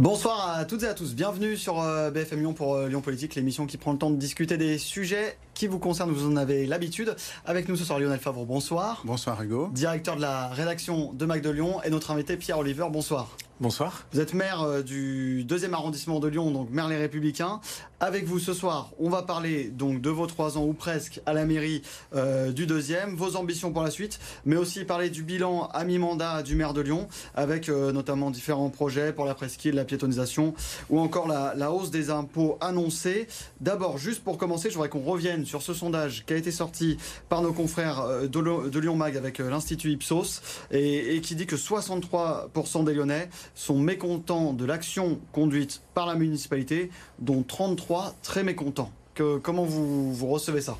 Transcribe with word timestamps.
Bonsoir 0.00 0.56
à 0.56 0.64
toutes 0.64 0.82
et 0.84 0.86
à 0.86 0.94
tous. 0.94 1.14
Bienvenue 1.14 1.58
sur 1.58 1.78
euh, 1.78 2.10
BFM 2.10 2.38
Lyon 2.38 2.54
pour 2.54 2.74
euh, 2.74 2.88
Lyon 2.88 3.02
Politique, 3.02 3.34
l'émission 3.34 3.66
qui 3.66 3.76
prend 3.76 3.92
le 3.92 3.98
temps 3.98 4.08
de 4.08 4.16
discuter 4.16 4.56
des 4.56 4.78
sujets 4.78 5.36
qui 5.52 5.66
vous 5.66 5.78
concernent. 5.78 6.10
Vous 6.10 6.26
en 6.26 6.36
avez 6.36 6.64
l'habitude. 6.64 7.14
Avec 7.44 7.68
nous 7.68 7.76
ce 7.76 7.84
soir, 7.84 8.00
Lionel 8.00 8.18
Favre, 8.18 8.46
bonsoir. 8.46 9.02
Bonsoir 9.04 9.42
Hugo. 9.42 9.68
Directeur 9.74 10.16
de 10.16 10.22
la 10.22 10.48
rédaction 10.48 11.12
de 11.12 11.26
Mac 11.26 11.42
de 11.42 11.50
Lyon 11.50 11.82
et 11.84 11.90
notre 11.90 12.12
invité 12.12 12.38
Pierre 12.38 12.56
Oliver, 12.56 12.86
bonsoir. 12.90 13.36
Bonsoir. 13.60 14.06
Vous 14.14 14.20
êtes 14.20 14.32
maire 14.32 14.62
euh, 14.62 14.80
du 14.80 15.44
deuxième 15.44 15.74
arrondissement 15.74 16.18
de 16.18 16.28
Lyon, 16.28 16.50
donc 16.50 16.70
maire 16.70 16.88
les 16.88 16.96
Républicains. 16.96 17.60
Avec 18.02 18.24
vous 18.24 18.38
ce 18.38 18.54
soir, 18.54 18.88
on 18.98 19.10
va 19.10 19.20
parler 19.20 19.64
donc 19.64 20.00
de 20.00 20.08
vos 20.08 20.26
trois 20.26 20.56
ans 20.56 20.64
ou 20.64 20.72
presque 20.72 21.20
à 21.26 21.34
la 21.34 21.44
mairie 21.44 21.82
euh, 22.14 22.52
du 22.52 22.64
deuxième, 22.64 23.14
vos 23.16 23.36
ambitions 23.36 23.70
pour 23.70 23.82
la 23.82 23.90
suite, 23.90 24.18
mais 24.46 24.56
aussi 24.56 24.86
parler 24.86 25.10
du 25.10 25.22
bilan 25.22 25.68
à 25.74 25.84
mi-mandat 25.84 26.42
du 26.42 26.56
maire 26.56 26.72
de 26.72 26.80
Lyon, 26.80 27.06
avec 27.34 27.68
euh, 27.68 27.92
notamment 27.92 28.30
différents 28.30 28.70
projets 28.70 29.12
pour 29.12 29.26
la 29.26 29.34
presqu'île, 29.34 29.74
la 29.74 29.84
piétonisation 29.84 30.54
ou 30.88 30.98
encore 30.98 31.28
la, 31.28 31.70
hausse 31.70 31.90
des 31.90 32.08
impôts 32.08 32.56
annoncés. 32.62 33.28
D'abord, 33.60 33.98
juste 33.98 34.24
pour 34.24 34.38
commencer, 34.38 34.70
je 34.70 34.74
voudrais 34.76 34.88
qu'on 34.88 35.02
revienne 35.02 35.44
sur 35.44 35.60
ce 35.60 35.74
sondage 35.74 36.24
qui 36.24 36.32
a 36.32 36.36
été 36.36 36.50
sorti 36.50 36.96
par 37.28 37.42
nos 37.42 37.52
confrères 37.52 38.26
de, 38.26 38.80
Lyon 38.80 38.96
Mag 38.96 39.18
avec 39.18 39.36
l'Institut 39.36 39.90
Ipsos 39.90 40.40
et 40.70 41.20
qui 41.22 41.34
dit 41.34 41.44
que 41.44 41.56
63% 41.56 42.84
des 42.84 42.94
Lyonnais 42.94 43.28
sont 43.54 43.78
mécontents 43.78 44.52
de 44.52 44.64
l'action 44.64 45.20
conduite 45.32 45.82
par 45.94 46.06
la 46.06 46.14
municipalité, 46.14 46.90
dont 47.18 47.42
33 47.42 48.14
très 48.22 48.42
mécontents. 48.42 48.92
Que, 49.14 49.38
comment 49.38 49.64
vous, 49.64 50.12
vous 50.12 50.26
recevez 50.28 50.60
ça? 50.60 50.78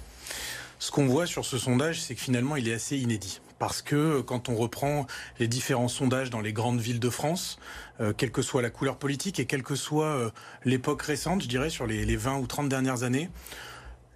Ce 0.79 0.91
qu'on 0.91 1.07
voit 1.07 1.27
sur 1.27 1.45
ce 1.45 1.59
sondage, 1.59 2.01
c'est 2.01 2.15
que 2.15 2.21
finalement, 2.21 2.57
il 2.57 2.69
est 2.69 2.73
assez 2.73 2.97
inédit. 2.97 3.41
Parce 3.59 3.83
que 3.83 4.23
quand 4.23 4.49
on 4.49 4.57
reprend 4.57 5.07
les 5.39 5.47
différents 5.47 5.89
sondages 5.89 6.31
dans 6.31 6.41
les 6.41 6.55
grandes 6.55 6.81
villes 6.81 7.01
de 7.01 7.11
France, 7.11 7.59
euh, 8.01 8.15
quelle 8.17 8.31
que 8.31 8.41
soit 8.41 8.63
la 8.63 8.71
couleur 8.71 8.97
politique 8.97 9.39
et 9.39 9.45
quelle 9.45 9.63
que 9.63 9.75
soit 9.75 10.07
euh, 10.07 10.31
l'époque 10.65 11.03
récente, 11.03 11.43
je 11.43 11.49
dirais, 11.49 11.69
sur 11.69 11.87
les, 11.87 12.07
les 12.07 12.17
20 12.17 12.39
ou 12.39 12.47
30 12.47 12.71
dernières 12.71 13.03
années, 13.03 13.29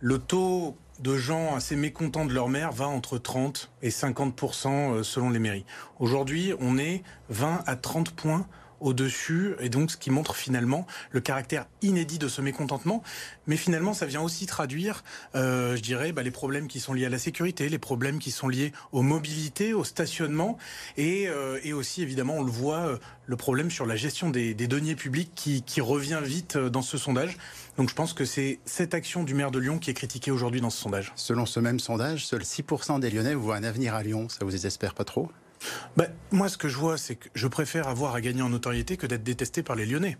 le 0.00 0.18
taux 0.18 0.78
de 1.00 1.16
gens 1.16 1.54
assez 1.54 1.76
mécontents 1.76 2.24
de 2.24 2.32
leur 2.32 2.48
maire 2.48 2.72
va 2.72 2.86
entre 2.86 3.18
30 3.18 3.70
et 3.82 3.90
50% 3.90 4.68
euh, 4.68 5.02
selon 5.02 5.30
les 5.30 5.38
mairies. 5.38 5.64
Aujourd'hui, 5.98 6.52
on 6.60 6.78
est 6.78 7.02
20 7.30 7.64
à 7.66 7.76
30 7.76 8.12
points 8.12 8.46
au-dessus, 8.84 9.54
et 9.60 9.70
donc 9.70 9.90
ce 9.90 9.96
qui 9.96 10.10
montre 10.10 10.36
finalement 10.36 10.86
le 11.10 11.20
caractère 11.20 11.66
inédit 11.82 12.18
de 12.18 12.28
ce 12.28 12.40
mécontentement. 12.40 13.02
Mais 13.46 13.56
finalement, 13.56 13.94
ça 13.94 14.06
vient 14.06 14.20
aussi 14.20 14.46
traduire, 14.46 15.02
euh, 15.34 15.74
je 15.74 15.82
dirais, 15.82 16.12
bah, 16.12 16.22
les 16.22 16.30
problèmes 16.30 16.68
qui 16.68 16.80
sont 16.80 16.92
liés 16.92 17.06
à 17.06 17.10
la 17.10 17.18
sécurité, 17.18 17.68
les 17.68 17.78
problèmes 17.78 18.18
qui 18.18 18.30
sont 18.30 18.46
liés 18.46 18.72
aux 18.92 19.02
mobilités, 19.02 19.72
au 19.72 19.84
stationnement, 19.84 20.58
et, 20.96 21.28
euh, 21.28 21.58
aussi, 21.74 22.02
évidemment, 22.02 22.34
on 22.36 22.42
le 22.44 22.50
voit, 22.50 22.86
euh, 22.86 22.98
le 23.26 23.36
problème 23.36 23.70
sur 23.70 23.86
la 23.86 23.96
gestion 23.96 24.30
des, 24.30 24.54
deniers 24.54 24.94
publics 24.94 25.32
qui, 25.34 25.62
qui 25.62 25.80
revient 25.80 26.20
vite 26.22 26.58
dans 26.58 26.82
ce 26.82 26.98
sondage. 26.98 27.38
Donc 27.78 27.88
je 27.88 27.94
pense 27.94 28.12
que 28.12 28.24
c'est 28.24 28.60
cette 28.66 28.94
action 28.94 29.24
du 29.24 29.34
maire 29.34 29.50
de 29.50 29.58
Lyon 29.58 29.78
qui 29.78 29.90
est 29.90 29.94
critiquée 29.94 30.30
aujourd'hui 30.30 30.60
dans 30.60 30.70
ce 30.70 30.80
sondage. 30.80 31.12
Selon 31.16 31.46
ce 31.46 31.58
même 31.58 31.80
sondage, 31.80 32.26
seuls 32.26 32.42
6% 32.42 33.00
des 33.00 33.10
Lyonnais 33.10 33.34
voient 33.34 33.56
un 33.56 33.64
avenir 33.64 33.94
à 33.94 34.02
Lyon. 34.02 34.28
Ça 34.28 34.44
vous 34.44 34.50
désespère 34.50 34.94
pas 34.94 35.04
trop? 35.04 35.30
Bah, 35.96 36.06
moi, 36.30 36.48
ce 36.48 36.58
que 36.58 36.68
je 36.68 36.76
vois, 36.76 36.98
c'est 36.98 37.16
que 37.16 37.28
je 37.34 37.46
préfère 37.46 37.88
avoir 37.88 38.14
à 38.14 38.20
gagner 38.20 38.42
en 38.42 38.48
notoriété 38.48 38.96
que 38.96 39.06
d'être 39.06 39.22
détesté 39.22 39.62
par 39.62 39.76
les 39.76 39.86
Lyonnais. 39.86 40.18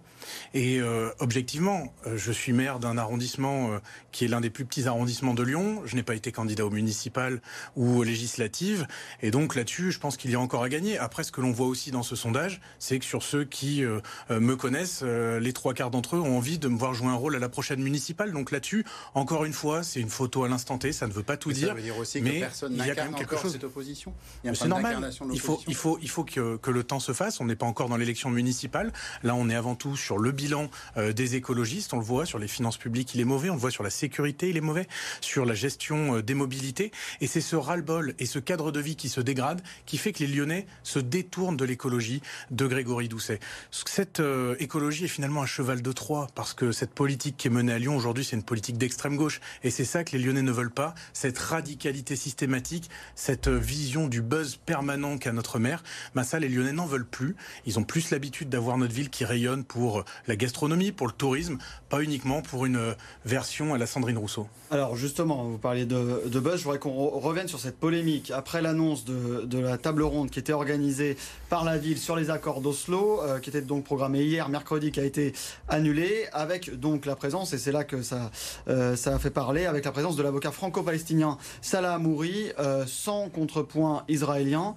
Et 0.55 0.81
euh, 0.81 1.11
objectivement, 1.19 1.93
euh, 2.07 2.17
je 2.17 2.33
suis 2.33 2.53
maire 2.53 2.79
d'un 2.79 2.97
arrondissement 2.99 3.73
euh, 3.73 3.79
qui 4.13 4.25
est 4.25 4.29
l'un 4.29 4.41
des 4.41 4.51
plus 4.51 4.65
petits 4.65 4.87
arrondissements 4.87 5.35
de 5.35 5.43
Lyon. 5.43 5.83
Je 5.85 5.97
n'ai 5.97 6.03
pas 6.03 6.15
été 6.15 6.33
candidat 6.33 6.65
au 6.65 6.71
municipal 6.71 7.41
ou 7.77 7.99
aux 7.99 8.03
législatives. 8.05 8.87
Et 9.23 9.31
donc 9.31 9.55
là-dessus, 9.55 9.91
je 9.91 9.99
pense 9.99 10.17
qu'il 10.17 10.31
y 10.31 10.35
a 10.35 10.41
encore 10.41 10.63
à 10.63 10.69
gagner. 10.69 10.99
Après, 10.99 11.25
ce 11.25 11.33
que 11.33 11.41
l'on 11.41 11.53
voit 11.53 11.67
aussi 11.67 11.91
dans 11.91 12.03
ce 12.03 12.17
sondage, 12.17 12.61
c'est 12.79 12.99
que 12.99 13.05
sur 13.05 13.23
ceux 13.23 13.45
qui 13.45 13.85
euh, 13.85 14.01
euh, 14.31 14.41
me 14.41 14.57
connaissent, 14.57 15.01
euh, 15.03 15.41
les 15.41 15.53
trois 15.53 15.75
quarts 15.75 15.91
d'entre 15.91 16.17
eux 16.17 16.21
ont 16.21 16.37
envie 16.37 16.59
de 16.59 16.69
me 16.69 16.79
voir 16.79 16.95
jouer 16.95 17.09
un 17.09 17.15
rôle 17.15 17.37
à 17.37 17.39
la 17.39 17.49
prochaine 17.49 17.83
municipale. 17.83 18.33
Donc 18.33 18.51
là-dessus, 18.51 18.85
encore 19.15 19.45
une 19.45 19.53
fois, 19.53 19.83
c'est 19.83 20.01
une 20.01 20.11
photo 20.11 20.45
à 20.45 20.49
l'instant 20.49 20.79
T. 20.79 20.93
Ça 20.93 21.07
ne 21.07 21.13
veut 21.13 21.23
pas 21.23 21.37
tout 21.37 21.51
Mais 21.51 21.55
dire. 21.55 21.69
Ça 21.69 21.75
veut 21.75 21.83
dire 21.83 21.99
aussi 21.99 22.21
mais 22.21 22.35
que 22.35 22.41
personne 22.41 22.77
n'incarne 22.77 23.15
encore 23.15 23.41
chose. 23.41 23.53
cette 23.53 23.65
opposition. 23.65 24.15
Il 24.43 24.47
y 24.47 24.49
a 24.49 24.53
un 24.53 24.55
C'est 24.55 24.69
normal. 24.69 25.11
Il 25.35 25.41
faut, 25.41 25.61
il 25.67 25.75
faut, 25.75 25.99
il 26.01 26.09
faut 26.09 26.25
que, 26.25 26.57
que 26.57 26.71
le 26.71 26.85
temps 26.85 27.01
se 27.01 27.13
fasse. 27.13 27.41
On 27.41 27.45
n'est 27.45 27.57
pas 27.57 27.67
encore 27.67 27.89
dans 27.89 27.97
l'élection 27.97 28.31
municipale. 28.31 28.93
Là, 29.23 29.35
on 29.35 29.49
est 29.49 29.55
avant 29.55 29.75
tout 29.75 29.97
sur 29.97 30.19
le 30.19 30.33
bilan 30.33 30.71
euh, 30.97 31.13
des 31.13 31.35
écologistes. 31.37 31.93
On 31.93 31.99
le 31.99 32.05
voit 32.05 32.27
sur 32.27 32.39
les 32.39 32.49
finances 32.49 32.77
publiques, 32.77 33.15
il 33.15 33.21
est 33.21 33.25
mauvais. 33.25 33.51
On 33.51 33.55
le 33.55 33.61
voit 33.61 33.71
sur 33.71 33.83
la 33.83 33.91
sécurité, 33.91 34.49
il 34.49 34.57
est 34.57 34.63
mauvais. 34.63 34.87
Sur 35.21 35.45
la 35.45 35.55
gestion 35.55 36.17
euh, 36.17 36.23
des 36.23 36.35
mobilités. 36.35 36.93
Et 37.21 37.27
c'est 37.27 37.41
ce 37.41 37.57
ras-le-bol 37.57 38.15
et 38.19 38.27
ce 38.27 38.39
cadre 38.39 38.73
de 38.73 38.81
vie 38.81 38.97
qui 38.97 39.09
se 39.09 39.21
dégrade 39.21 39.63
qui 39.87 39.99
fait 39.99 40.13
que 40.13 40.21
les 40.21 40.29
Lyonnais 40.29 40.67
se 40.83 40.99
détournent 40.99 41.57
de 41.57 41.65
l'écologie 41.65 42.23
de 42.51 42.67
Grégory 42.67 43.09
Doucet. 43.09 43.41
Cette 43.71 44.21
euh, 44.21 44.57
écologie 44.59 45.05
est 45.05 45.09
finalement 45.09 45.43
un 45.43 45.47
cheval 45.47 45.83
de 45.83 45.93
Troie 45.93 46.29
parce 46.35 46.55
que 46.55 46.73
cette 46.73 46.93
politique 46.93 47.37
qui 47.37 47.49
est 47.49 47.51
menée 47.51 47.73
à 47.73 47.79
Lyon 47.79 47.97
aujourd'hui, 47.97 48.25
c'est 48.25 48.37
une 48.37 48.43
politique 48.43 48.79
d'extrême 48.79 49.17
gauche. 49.17 49.41
Et 49.63 49.71
c'est 49.71 49.85
ça 49.85 50.05
que 50.05 50.17
les 50.17 50.23
Lyonnais 50.23 50.43
ne 50.43 50.53
veulent 50.53 50.71
pas. 50.71 50.95
Cette 51.13 51.39
radicalité 51.39 52.17
systématique, 52.17 52.91
cette 53.15 53.49
euh, 53.49 53.59
vision 53.59 54.09
du 54.09 54.23
buzz 54.23 54.57
permanent 54.57 55.19
qu'a 55.25 55.33
notre 55.33 55.59
maire, 55.59 55.83
ben 56.15 56.23
ça, 56.23 56.39
les 56.39 56.49
Lyonnais 56.49 56.73
n'en 56.73 56.87
veulent 56.87 57.07
plus. 57.07 57.35
Ils 57.65 57.79
ont 57.79 57.85
plus 57.85 58.11
l'habitude 58.11 58.51
d'avoir 58.51 58.77
notre 58.77 58.93
ville 58.93 59.09
qui 59.09 59.25
rayonne 59.25 59.65
pour 59.65 60.01
euh, 60.01 60.05
la 60.27 60.37
gastronomie, 60.37 60.93
pour 60.93 61.07
le 61.07 61.13
tourisme, 61.13 61.59
pas 61.95 62.03
uniquement 62.03 62.43
pour 62.43 62.67
une 62.67 62.77
euh, 62.77 62.95
version 63.25 63.73
à 63.73 63.79
la 63.79 63.87
Sandrine 63.87 64.19
Rousseau. 64.19 64.49
Alors 64.73 64.97
justement, 64.97 65.45
vous 65.45 65.59
parliez 65.59 65.87
de, 65.87 66.23
de 66.27 66.41
buzz, 66.41 66.59
je 66.59 66.65
voudrais 66.65 66.81
qu'on 66.81 66.91
re- 66.91 67.21
revienne 67.21 67.47
sur 67.47 67.61
cette 67.61 67.79
polémique 67.79 68.33
après 68.33 68.61
l'annonce 68.63 69.05
de, 69.05 69.45
de 69.45 69.59
la 69.61 69.79
table 69.79 70.03
ronde 70.03 70.29
qui 70.29 70.41
était 70.41 70.53
organisée 70.53 71.17
par 71.49 71.63
la 71.63 71.79
ville 71.79 71.99
sur 71.99 72.17
les 72.17 72.31
accords 72.31 72.61
d'Oslo, 72.61 73.21
euh, 73.23 73.39
qui 73.39 73.49
était 73.49 73.61
donc 73.61 73.85
programmée 73.85 74.25
hier, 74.25 74.49
mercredi, 74.49 74.91
qui 74.91 74.99
a 74.99 75.05
été 75.05 75.35
annulée, 75.69 76.27
avec 76.33 76.81
donc 76.81 77.07
la 77.07 77.15
présence, 77.15 77.53
et 77.53 77.59
c'est 77.59 77.71
là 77.71 77.85
que 77.85 78.03
ça, 78.03 78.33
euh, 78.67 78.97
ça 78.97 79.15
a 79.15 79.19
fait 79.21 79.31
parler, 79.31 79.67
avec 79.67 79.85
la 79.85 79.93
présence 79.93 80.17
de 80.17 80.25
l'avocat 80.25 80.51
franco-palestinien 80.51 81.39
Salah 81.63 81.95
Amouri, 81.95 82.51
euh, 82.59 82.85
sans 82.89 83.29
contrepoint 83.29 84.03
israélien. 84.09 84.75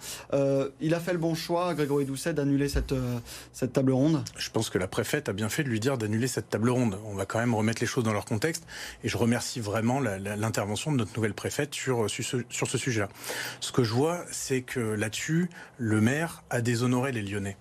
Il 0.81 0.93
a 0.93 0.99
fait 0.99 1.13
le 1.13 1.19
bon 1.19 1.33
choix, 1.33 1.73
Grégory 1.73 2.05
Doucet, 2.05 2.35
d'annuler 2.35 2.69
cette, 2.69 2.93
cette 3.53 3.73
table 3.73 3.93
ronde? 3.93 4.23
Je 4.37 4.51
pense 4.51 4.69
que 4.69 4.77
la 4.77 4.87
préfète 4.87 5.29
a 5.29 5.33
bien 5.33 5.49
fait 5.49 5.63
de 5.63 5.69
lui 5.69 5.79
dire 5.79 5.97
d'annuler 5.97 6.27
cette 6.27 6.49
table 6.49 6.69
ronde. 6.69 6.95
On 7.07 7.15
va 7.15 7.25
quand 7.25 7.39
même 7.39 7.55
remettre 7.55 7.81
les 7.81 7.87
choses 7.87 8.03
dans 8.03 8.13
leur 8.13 8.25
contexte. 8.25 8.65
Et 9.03 9.09
je 9.09 9.17
remercie 9.17 9.59
vraiment 9.59 9.99
l'intervention 9.99 10.91
de 10.91 10.97
notre 10.97 11.15
nouvelle 11.15 11.33
préfète 11.33 11.73
ce, 11.73 12.43
sur 12.49 12.67
ce 12.67 12.77
sujet-là. 12.77 13.09
Ce 13.59 13.71
que 13.71 13.83
je 13.83 13.93
vois, 13.93 14.23
c'est 14.31 14.61
que 14.61 14.79
là-dessus, 14.79 15.49
le 15.77 16.01
maire 16.01 16.43
a 16.49 16.61
déshonoré 16.61 17.11
les 17.11 17.21
Lyonnais. 17.21 17.57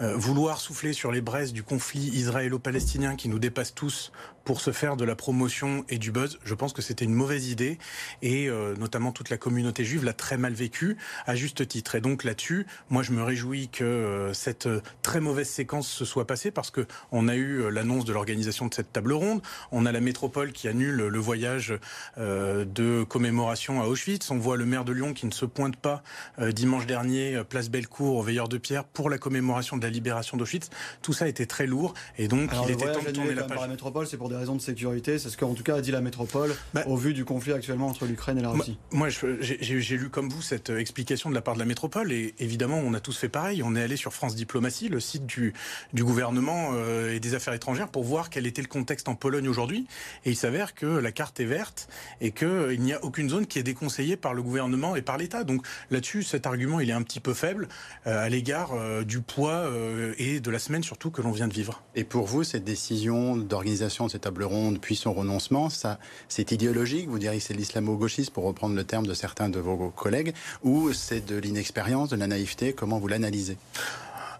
Euh, 0.00 0.16
vouloir 0.16 0.60
souffler 0.60 0.92
sur 0.92 1.12
les 1.12 1.20
braises 1.20 1.52
du 1.52 1.62
conflit 1.62 2.08
israélo-palestinien 2.08 3.16
qui 3.16 3.28
nous 3.28 3.38
dépasse 3.38 3.74
tous 3.74 4.12
pour 4.48 4.62
se 4.62 4.72
faire 4.72 4.96
de 4.96 5.04
la 5.04 5.14
promotion 5.14 5.84
et 5.90 5.98
du 5.98 6.10
buzz, 6.10 6.38
je 6.42 6.54
pense 6.54 6.72
que 6.72 6.80
c'était 6.80 7.04
une 7.04 7.12
mauvaise 7.12 7.48
idée 7.48 7.76
et 8.22 8.48
euh, 8.48 8.74
notamment 8.76 9.12
toute 9.12 9.28
la 9.28 9.36
communauté 9.36 9.84
juive 9.84 10.06
l'a 10.06 10.14
très 10.14 10.38
mal 10.38 10.54
vécu 10.54 10.96
à 11.26 11.34
juste 11.34 11.68
titre. 11.68 11.96
Et 11.96 12.00
donc 12.00 12.24
là-dessus, 12.24 12.66
moi 12.88 13.02
je 13.02 13.12
me 13.12 13.22
réjouis 13.22 13.68
que 13.68 13.84
euh, 13.84 14.32
cette 14.32 14.66
euh, 14.66 14.80
très 15.02 15.20
mauvaise 15.20 15.50
séquence 15.50 15.86
se 15.86 16.06
soit 16.06 16.26
passée 16.26 16.50
parce 16.50 16.70
que 16.70 16.86
on 17.12 17.28
a 17.28 17.34
eu 17.34 17.58
euh, 17.58 17.68
l'annonce 17.68 18.06
de 18.06 18.12
l'organisation 18.14 18.68
de 18.68 18.72
cette 18.72 18.90
table 18.90 19.12
ronde, 19.12 19.42
on 19.70 19.84
a 19.84 19.92
la 19.92 20.00
métropole 20.00 20.52
qui 20.52 20.66
annule 20.66 20.96
le 20.96 21.18
voyage 21.18 21.74
euh, 22.16 22.64
de 22.64 23.04
commémoration 23.04 23.82
à 23.82 23.86
Auschwitz, 23.86 24.30
on 24.30 24.38
voit 24.38 24.56
le 24.56 24.64
maire 24.64 24.86
de 24.86 24.92
Lyon 24.92 25.12
qui 25.12 25.26
ne 25.26 25.30
se 25.30 25.44
pointe 25.44 25.76
pas 25.76 26.02
euh, 26.38 26.52
dimanche 26.52 26.86
dernier 26.86 27.42
place 27.46 27.68
Bellecour 27.68 28.16
au 28.16 28.22
veilleur 28.22 28.48
de 28.48 28.56
pierre 28.56 28.84
pour 28.84 29.10
la 29.10 29.18
commémoration 29.18 29.76
de 29.76 29.82
la 29.82 29.90
libération 29.90 30.38
d'Auschwitz. 30.38 30.70
Tout 31.02 31.12
ça 31.12 31.28
était 31.28 31.44
très 31.44 31.66
lourd 31.66 31.92
et 32.16 32.28
donc 32.28 32.50
Alors 32.50 32.64
il 32.66 32.72
était 32.72 32.92
temps 32.92 33.02
de 33.02 33.10
tourner 33.10 33.34
la 33.34 33.42
page. 33.42 33.60
la 33.60 33.68
métropole, 33.68 34.06
c'est 34.06 34.16
pour 34.16 34.30
des 34.30 34.37
raisons 34.38 34.56
de 34.56 34.60
sécurité, 34.60 35.18
c'est 35.18 35.28
ce 35.28 35.36
qu'en 35.36 35.54
tout 35.54 35.62
cas 35.62 35.76
a 35.76 35.80
dit 35.80 35.90
la 35.90 36.00
métropole, 36.00 36.54
Bah, 36.74 36.84
au 36.86 36.96
vu 36.96 37.14
du 37.14 37.24
conflit 37.24 37.52
actuellement 37.52 37.88
entre 37.88 38.06
l'Ukraine 38.06 38.38
et 38.38 38.42
la 38.42 38.50
Russie. 38.50 38.78
moi, 38.90 39.08
j'ai 39.40 39.96
lu 39.96 40.10
comme 40.10 40.28
vous 40.28 40.42
cette 40.42 40.70
euh, 40.70 40.78
explication 40.78 41.30
de 41.30 41.34
la 41.34 41.42
part 41.42 41.54
de 41.54 41.58
la 41.58 41.64
métropole 41.64 42.12
et 42.12 42.34
évidemment, 42.38 42.78
on 42.78 42.94
a 42.94 43.00
tous 43.00 43.16
fait 43.16 43.28
pareil. 43.28 43.62
On 43.62 43.74
est 43.76 43.82
allé 43.82 43.96
sur 43.96 44.12
France 44.12 44.34
Diplomatie, 44.34 44.88
le 44.88 45.00
site 45.00 45.26
du, 45.26 45.52
du 45.92 46.04
gouvernement 46.04 46.70
euh, 46.72 47.14
et 47.14 47.20
des 47.20 47.34
affaires 47.34 47.54
étrangères, 47.54 47.88
pour 47.88 48.04
voir 48.04 48.30
quel 48.30 48.46
était 48.46 48.62
le 48.62 48.68
contexte 48.68 49.08
en 49.08 49.14
Pologne 49.14 49.48
aujourd'hui. 49.48 49.86
Et 50.24 50.30
il 50.30 50.36
s'avère 50.36 50.74
que 50.74 50.86
la 50.86 51.12
carte 51.12 51.40
est 51.40 51.44
verte 51.44 51.88
et 52.20 52.32
qu'il 52.32 52.80
n'y 52.80 52.92
a 52.92 53.04
aucune 53.04 53.28
zone 53.28 53.46
qui 53.46 53.58
est 53.58 53.62
déconseillée 53.62 54.16
par 54.16 54.34
le 54.34 54.42
gouvernement 54.42 54.96
et 54.96 55.02
par 55.02 55.18
l'État. 55.18 55.44
Donc 55.44 55.66
là-dessus, 55.90 56.22
cet 56.22 56.46
argument, 56.46 56.80
il 56.80 56.90
est 56.90 56.94
un 56.94 57.02
petit 57.02 57.20
peu 57.20 57.34
faible 57.34 57.68
euh, 58.06 58.24
à 58.24 58.28
l'égard 58.28 58.72
euh, 58.72 59.04
du 59.04 59.20
poids 59.20 59.52
euh, 59.52 60.14
et 60.18 60.40
de 60.40 60.50
la 60.50 60.58
semaine 60.58 60.82
surtout 60.82 61.10
que 61.10 61.22
l'on 61.22 61.30
vient 61.30 61.48
de 61.48 61.54
vivre. 61.54 61.82
Et 61.94 62.04
pour 62.04 62.26
vous, 62.26 62.44
cette 62.44 62.64
décision 62.64 63.36
d'organisation 63.36 64.06
de 64.06 64.10
cette 64.10 64.26
table 64.28 64.44
ronde, 64.44 64.78
puis 64.78 64.94
son 64.94 65.14
renoncement, 65.14 65.70
ça, 65.70 65.98
c'est 66.28 66.52
idéologique 66.52 67.08
Vous 67.08 67.18
diriez 67.18 67.38
que 67.40 67.44
c'est 67.44 67.54
de 67.54 67.58
l'islamo-gauchisme, 67.58 68.30
pour 68.32 68.44
reprendre 68.44 68.74
le 68.74 68.84
terme 68.84 69.06
de 69.06 69.14
certains 69.14 69.48
de 69.48 69.58
vos 69.58 69.88
collègues, 69.90 70.34
ou 70.62 70.92
c'est 70.92 71.24
de 71.24 71.36
l'inexpérience, 71.36 72.10
de 72.10 72.16
la 72.16 72.26
naïveté 72.26 72.74
Comment 72.74 72.98
vous 72.98 73.08
l'analysez? 73.08 73.56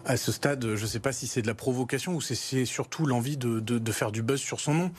À 0.04 0.16
ce 0.16 0.30
stade, 0.32 0.64
je 0.76 0.82
ne 0.82 0.86
sais 0.86 1.00
pas 1.00 1.12
si 1.12 1.26
c'est 1.26 1.42
de 1.42 1.46
la 1.46 1.54
provocation 1.54 2.14
ou 2.14 2.20
c'est 2.20 2.64
surtout 2.64 3.04
l'envie 3.04 3.36
de, 3.36 3.60
de- 3.60 3.78
de 3.78 3.92
faire 3.92 4.12
du 4.12 4.22
buzz 4.22 4.40
sur 4.40 4.60
son 4.60 4.72
nom. 4.74 4.90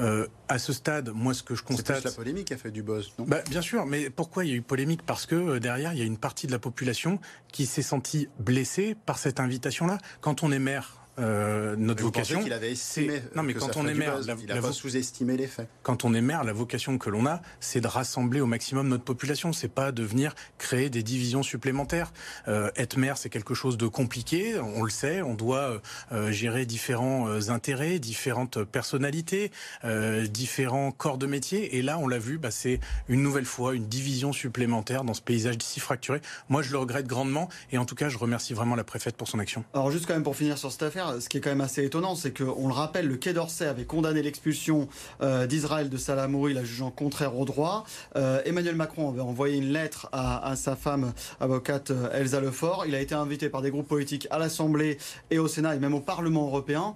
Euh, 0.00 0.26
à 0.48 0.58
ce 0.58 0.72
stade, 0.72 1.10
moi, 1.14 1.32
ce 1.32 1.42
que 1.42 1.54
je 1.54 1.60
C'est 1.60 1.66
constate... 1.76 2.04
la 2.04 2.10
polémique 2.10 2.46
qui 2.48 2.54
a 2.54 2.58
fait 2.58 2.70
du 2.70 2.82
buzz, 2.82 3.12
non? 3.18 3.24
Bah, 3.26 3.38
bien 3.50 3.62
sûr, 3.62 3.86
mais 3.86 4.10
pourquoi 4.10 4.44
il 4.44 4.50
y 4.50 4.52
a 4.54 4.56
eu 4.56 4.62
polémique? 4.62 5.02
Parce 5.06 5.26
que 5.26 5.34
euh, 5.36 5.60
derrière, 5.60 5.92
il 5.92 5.98
y 5.98 6.02
a 6.02 6.06
une 6.06 6.18
partie 6.18 6.46
de 6.46 6.52
la 6.52 6.58
population 6.58 7.18
qui 7.52 7.66
s'est 7.66 7.82
sentie 7.82 8.28
blessée 8.40 8.96
par 9.06 9.18
cette 9.18 9.40
invitation-là. 9.40 9.98
Quand 10.20 10.42
on 10.42 10.50
est 10.52 10.58
maire 10.58 10.97
Euh, 11.18 11.74
notre 11.76 12.02
vocation, 12.02 12.42
qu'il 12.42 12.52
avait 12.52 12.72
estimé. 12.72 13.22
Non, 13.34 13.42
mais 13.42 13.54
quand 13.54 13.76
on 13.76 13.86
est 13.86 13.94
maire, 13.94 14.20
il 14.42 14.52
a 14.52 14.72
sous-estimé 14.72 15.36
les 15.36 15.46
faits. 15.46 15.68
Quand 15.82 16.04
on 16.04 16.14
est 16.14 16.20
maire, 16.20 16.44
la 16.44 16.52
vocation 16.52 16.98
que 16.98 17.10
l'on 17.10 17.26
a, 17.26 17.40
c'est 17.60 17.80
de 17.80 17.86
rassembler 17.86 18.40
au 18.40 18.46
maximum 18.46 18.88
notre 18.88 19.04
population. 19.04 19.52
C'est 19.52 19.68
pas 19.68 19.92
de 19.92 20.02
venir 20.02 20.34
créer 20.58 20.90
des 20.90 21.02
divisions 21.02 21.42
supplémentaires. 21.42 22.12
Euh, 22.46 22.70
être 22.76 22.96
maire, 22.96 23.18
c'est 23.18 23.30
quelque 23.30 23.54
chose 23.54 23.76
de 23.76 23.86
compliqué. 23.86 24.58
On 24.58 24.82
le 24.82 24.90
sait. 24.90 25.22
On 25.22 25.34
doit 25.34 25.80
euh, 26.12 26.30
gérer 26.30 26.66
différents 26.66 27.28
euh, 27.28 27.50
intérêts, 27.50 27.98
différentes 27.98 28.62
personnalités, 28.64 29.50
euh, 29.84 30.26
différents 30.26 30.90
corps 30.90 31.18
de 31.18 31.26
métier. 31.26 31.76
Et 31.76 31.82
là, 31.82 31.98
on 31.98 32.08
l'a 32.08 32.18
vu, 32.18 32.38
bah, 32.38 32.50
c'est 32.50 32.80
une 33.08 33.22
nouvelle 33.22 33.44
fois 33.44 33.74
une 33.74 33.86
division 33.86 34.32
supplémentaire 34.32 35.04
dans 35.04 35.14
ce 35.14 35.22
paysage 35.22 35.56
si 35.60 35.80
fracturé. 35.80 36.20
Moi, 36.48 36.62
je 36.62 36.72
le 36.72 36.78
regrette 36.78 37.06
grandement. 37.06 37.48
Et 37.72 37.78
en 37.78 37.84
tout 37.84 37.94
cas, 37.94 38.08
je 38.08 38.18
remercie 38.18 38.54
vraiment 38.54 38.76
la 38.76 38.84
préfète 38.84 39.16
pour 39.16 39.28
son 39.28 39.38
action. 39.38 39.64
Alors, 39.74 39.90
juste 39.90 40.06
quand 40.06 40.14
même 40.14 40.22
pour 40.22 40.36
finir 40.36 40.58
sur 40.58 40.70
cette 40.70 40.82
affaire, 40.82 41.07
ce 41.20 41.28
qui 41.28 41.38
est 41.38 41.40
quand 41.40 41.50
même 41.50 41.60
assez 41.60 41.84
étonnant, 41.84 42.14
c'est 42.14 42.36
qu'on 42.36 42.68
le 42.68 42.72
rappelle, 42.72 43.06
le 43.06 43.16
Quai 43.16 43.32
d'Orsay 43.32 43.66
avait 43.66 43.84
condamné 43.84 44.22
l'expulsion 44.22 44.88
euh, 45.22 45.46
d'Israël 45.46 45.88
de 45.88 45.96
Salamouri, 45.96 46.54
la 46.54 46.64
jugeant 46.64 46.90
contraire 46.90 47.36
au 47.38 47.44
droit. 47.44 47.84
Euh, 48.16 48.40
Emmanuel 48.44 48.76
Macron 48.76 49.10
avait 49.10 49.20
envoyé 49.20 49.56
une 49.56 49.72
lettre 49.72 50.08
à, 50.12 50.54
sa 50.56 50.76
femme 50.76 51.12
avocate 51.40 51.90
euh, 51.90 52.10
Elsa 52.12 52.40
Lefort. 52.40 52.84
Il 52.86 52.94
a 52.94 53.00
été 53.00 53.14
invité 53.14 53.48
par 53.48 53.62
des 53.62 53.70
groupes 53.70 53.88
politiques 53.88 54.26
à 54.30 54.38
l'Assemblée 54.38 54.98
et 55.30 55.38
au 55.38 55.48
Sénat 55.48 55.74
et 55.74 55.78
même 55.78 55.94
au 55.94 56.00
Parlement 56.00 56.46
européen. 56.46 56.94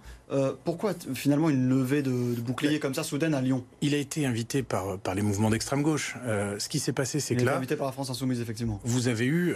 pourquoi 0.65 0.95
finalement 1.15 1.51
une 1.51 1.69
levée 1.69 2.03
de, 2.03 2.11
bouclier 2.41 2.79
comme 2.79 2.95
ça 2.95 3.03
soudaine 3.03 3.35
à 3.35 3.41
Lyon? 3.41 3.65
Il 3.83 3.95
a 3.95 3.99
été 3.99 4.25
invité 4.25 4.63
par, 4.63 4.99
par 4.99 5.15
les 5.15 5.23
mouvements 5.23 5.51
d'extrême 5.51 5.83
gauche. 5.83 6.17
ce 6.59 6.69
qui 6.69 6.79
s'est 6.79 6.93
passé, 6.93 7.21
c'est 7.21 7.37
que 7.37 7.45
là... 7.45 7.57
invité 7.57 7.77
par 7.77 7.87
la 7.87 7.93
France 7.93 8.11
Insoumise, 8.11 8.41
effectivement. 8.41 8.81
Vous 8.85 9.09
avez 9.09 9.27
eu 9.27 9.55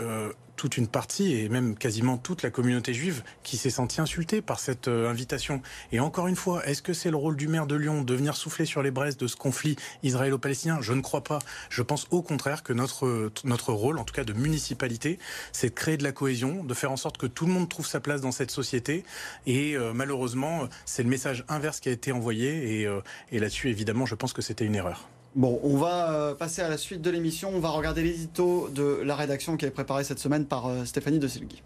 toute 0.57 0.77
une 0.77 0.89
partie 0.89 1.35
et 1.35 1.49
même 1.49 1.77
quasiment 1.77 2.17
toute 2.17 2.43
la 2.43 2.51
communauté 2.51 2.95
juive 2.95 3.23
qui 3.43 3.57
s'est 3.57 3.71
sentie 3.71 4.01
insultée 4.01 4.43
par 4.47 4.61
cette 4.61 4.89
invitation. 4.89 5.61
Et 5.93 6.01
encore 6.01 6.29
une 6.29 6.37
fois, 6.37 6.65
est-ce 6.67 6.83
que 6.83 6.93
c'est 6.93 7.11
le 7.11 7.17
rôle 7.17 7.37
du 7.37 7.49
maire 7.49 7.67
de 7.67 7.75
Lyon 7.75 8.03
de 8.03 8.15
venir 8.15 8.37
souffler 8.37 8.65
sur 8.65 8.83
les 8.83 8.91
braises 8.91 9.17
de 9.17 9.27
ce 9.27 9.37
conflit 9.37 9.77
israélo-palestinien? 10.03 10.79
Je 10.81 10.93
ne 10.93 11.01
crois 11.01 11.25
pas. 11.25 11.39
Je 11.69 11.83
pense 11.83 12.07
au 12.11 12.23
contraire 12.23 12.63
que 12.63 12.73
notre, 12.73 13.31
notre 13.45 13.73
rôle, 13.73 13.99
en 13.99 14.05
tout 14.05 14.15
cas 14.15 14.25
de 14.25 14.33
municipalité, 14.33 15.19
c'est 15.53 15.71
de 15.71 15.75
créer 15.75 15.97
de 15.97 16.05
la 16.05 16.13
cohésion, 16.13 16.65
de 16.65 16.75
faire 16.75 16.93
en 16.93 16.97
sorte 16.97 17.19
que 17.19 17.27
tout 17.27 17.47
le 17.47 17.53
monde 17.53 17.69
trouve 17.69 17.87
sa 17.87 18.01
place 18.01 18.21
dans 18.21 18.33
cette 18.33 18.51
société. 18.51 19.05
Et 19.47 19.77
euh, 19.77 19.93
malheureusement, 19.93 20.69
c'est 20.85 21.03
le 21.03 21.09
message 21.09 21.45
inverse 21.49 21.81
qui 21.81 21.89
a 21.89 21.93
été 21.93 22.13
envoyé. 22.13 22.81
Et, 22.81 22.87
euh, 22.87 23.01
et 23.33 23.39
là-dessus, 23.39 23.71
évidemment, 23.71 24.07
je 24.07 24.15
pense 24.15 24.33
que 24.33 24.43
c'était 24.43 24.65
une 24.65 24.75
erreur. 24.75 25.09
Bon, 25.35 25.61
on 25.63 25.77
va 25.77 26.13
euh, 26.13 26.35
passer 26.35 26.63
à 26.63 26.69
la 26.69 26.79
suite 26.79 27.03
de 27.03 27.11
l'émission. 27.11 27.51
On 27.55 27.61
va 27.61 27.69
regarder 27.71 28.03
l'édito 28.03 28.69
de 28.75 29.03
la 29.05 29.15
rédaction 29.15 29.57
qui 29.57 29.67
est 29.67 29.71
préparé 29.71 30.05
cette 30.05 30.19
semaine 30.19 30.47
par 30.47 30.71
Stéphanie 30.87 31.19
de 31.19 31.29
Silgui. 31.29 31.63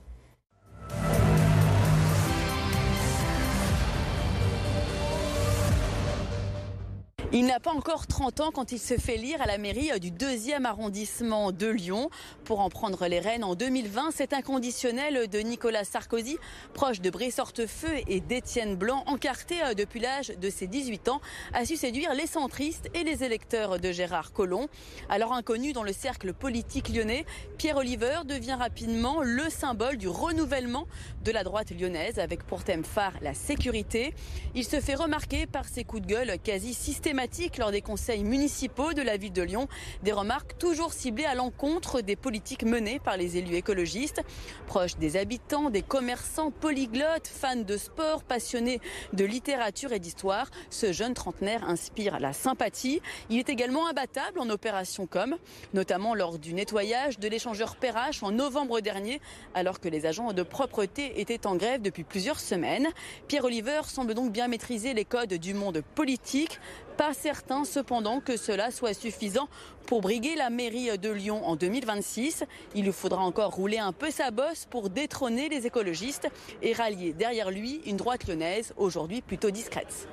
Il 7.33 7.47
n'a 7.47 7.61
pas 7.61 7.71
encore 7.71 8.09
30 8.09 8.41
ans 8.41 8.51
quand 8.51 8.73
il 8.73 8.81
se 8.81 8.99
fait 8.99 9.17
lire 9.17 9.41
à 9.41 9.47
la 9.47 9.57
mairie 9.57 9.93
du 10.01 10.11
deuxième 10.11 10.67
arrondissement 10.67 11.53
de 11.53 11.69
Lyon. 11.69 12.11
Pour 12.43 12.59
en 12.59 12.71
prendre 12.71 13.07
les 13.07 13.21
rênes 13.21 13.45
en 13.45 13.55
2020, 13.55 14.11
c'est 14.13 14.33
inconditionnel 14.33 15.29
de 15.29 15.39
Nicolas 15.39 15.85
Sarkozy, 15.85 16.39
proche 16.75 17.01
de 17.01 17.09
Brice 17.09 17.39
Hortefeux 17.39 17.99
et 18.09 18.19
d'Étienne 18.19 18.75
Blanc, 18.75 19.05
encarté 19.07 19.59
depuis 19.77 20.01
l'âge 20.01 20.33
de 20.41 20.51
ses 20.51 20.67
18 20.67 21.09
ans, 21.09 21.21
a 21.53 21.65
su 21.65 21.77
séduire 21.77 22.15
les 22.15 22.27
centristes 22.27 22.89
et 22.95 23.05
les 23.05 23.23
électeurs 23.23 23.79
de 23.79 23.93
Gérard 23.93 24.33
Collomb. 24.33 24.67
Alors 25.09 25.33
inconnu 25.33 25.73
dans 25.73 25.85
le 25.85 25.93
cercle 25.93 26.33
politique 26.33 26.89
lyonnais, 26.89 27.27
Pierre 27.59 27.77
Oliver 27.77 28.23
devient 28.25 28.57
rapidement 28.59 29.23
le 29.23 29.49
symbole 29.51 29.99
du 29.99 30.09
renouvellement 30.09 30.89
de 31.25 31.31
la 31.31 31.45
droite 31.45 31.71
lyonnaise 31.71 32.19
avec 32.19 32.45
pour 32.45 32.65
thème 32.65 32.85
phare 32.85 33.15
la 33.23 33.35
sécurité. 33.35 34.15
Il 34.57 34.65
se 34.65 34.81
fait 34.81 34.97
remarquer 34.97 35.47
par 35.47 35.69
ses 35.69 35.85
coups 35.85 36.03
de 36.03 36.09
gueule 36.09 36.37
quasi 36.43 36.75
systématiques 36.75 37.20
lors 37.59 37.71
des 37.71 37.83
conseils 37.83 38.25
municipaux 38.25 38.95
de 38.95 39.03
la 39.03 39.19
ville 39.19 39.33
de 39.33 39.43
Lyon. 39.43 39.69
Des 40.03 40.13
remarques 40.13 40.57
toujours 40.57 40.95
ciblées 40.95 41.27
à 41.27 41.35
l'encontre 41.35 42.01
des 42.01 42.17
politiques 42.17 42.63
menées 42.63 42.99
par 42.99 43.19
les 43.19 43.37
élus 43.37 43.57
écologistes. 43.57 44.23
Proches 44.67 44.97
des 44.97 45.19
habitants, 45.19 45.69
des 45.69 45.83
commerçants, 45.83 46.51
polyglottes, 46.51 47.27
fans 47.27 47.57
de 47.57 47.77
sport, 47.77 48.23
passionnés 48.23 48.81
de 49.13 49.25
littérature 49.27 49.93
et 49.93 49.99
d'histoire, 49.99 50.49
ce 50.71 50.93
jeune 50.93 51.13
trentenaire 51.13 51.69
inspire 51.69 52.21
la 52.21 52.33
sympathie. 52.33 53.03
Il 53.29 53.39
est 53.39 53.51
également 53.51 53.87
imbattable 53.87 54.41
en 54.41 54.49
opération 54.49 55.07
com, 55.07 55.37
notamment 55.75 56.15
lors 56.15 56.39
du 56.39 56.55
nettoyage 56.55 57.19
de 57.19 57.29
l'échangeur 57.29 57.77
Perrache 57.77 58.23
en 58.23 58.31
novembre 58.31 58.81
dernier, 58.81 59.21
alors 59.53 59.79
que 59.79 59.91
les 59.91 60.07
agents 60.07 60.33
de 60.33 60.43
propreté 60.43 61.21
étaient 61.21 61.47
en 61.47 61.57
grève 61.57 61.83
depuis 61.83 62.05
plusieurs 62.05 62.41
semaines. 62.41 62.89
Pierre 63.29 63.45
Oliver 63.45 63.83
semble 63.85 64.15
donc 64.15 64.33
bien 64.33 64.49
maîtriser 64.49 64.95
les 64.95 65.05
codes 65.05 65.35
du 65.35 65.53
monde 65.53 65.83
politique. 65.95 66.59
Pas 67.01 67.15
certain 67.15 67.65
cependant 67.65 68.21
que 68.21 68.37
cela 68.37 68.71
soit 68.71 68.93
suffisant 68.93 69.49
pour 69.87 70.03
briguer 70.03 70.35
la 70.37 70.51
mairie 70.51 70.99
de 70.99 71.09
Lyon 71.09 71.41
en 71.47 71.57
2026. 71.57 72.45
Il 72.75 72.85
lui 72.85 72.93
faudra 72.93 73.23
encore 73.23 73.53
rouler 73.53 73.79
un 73.79 73.93
peu 73.93 74.11
sa 74.11 74.31
bosse 74.31 74.67
pour 74.69 74.91
détrôner 74.91 75.49
les 75.49 75.67
écologistes 75.67 76.29
et 76.61 76.75
rallier 76.75 77.15
derrière 77.15 77.51
lui 77.51 77.81
une 77.87 77.97
droite 77.97 78.29
lyonnaise 78.29 78.75
aujourd'hui 78.77 79.23
plutôt 79.23 79.51
discrète. 79.51 80.09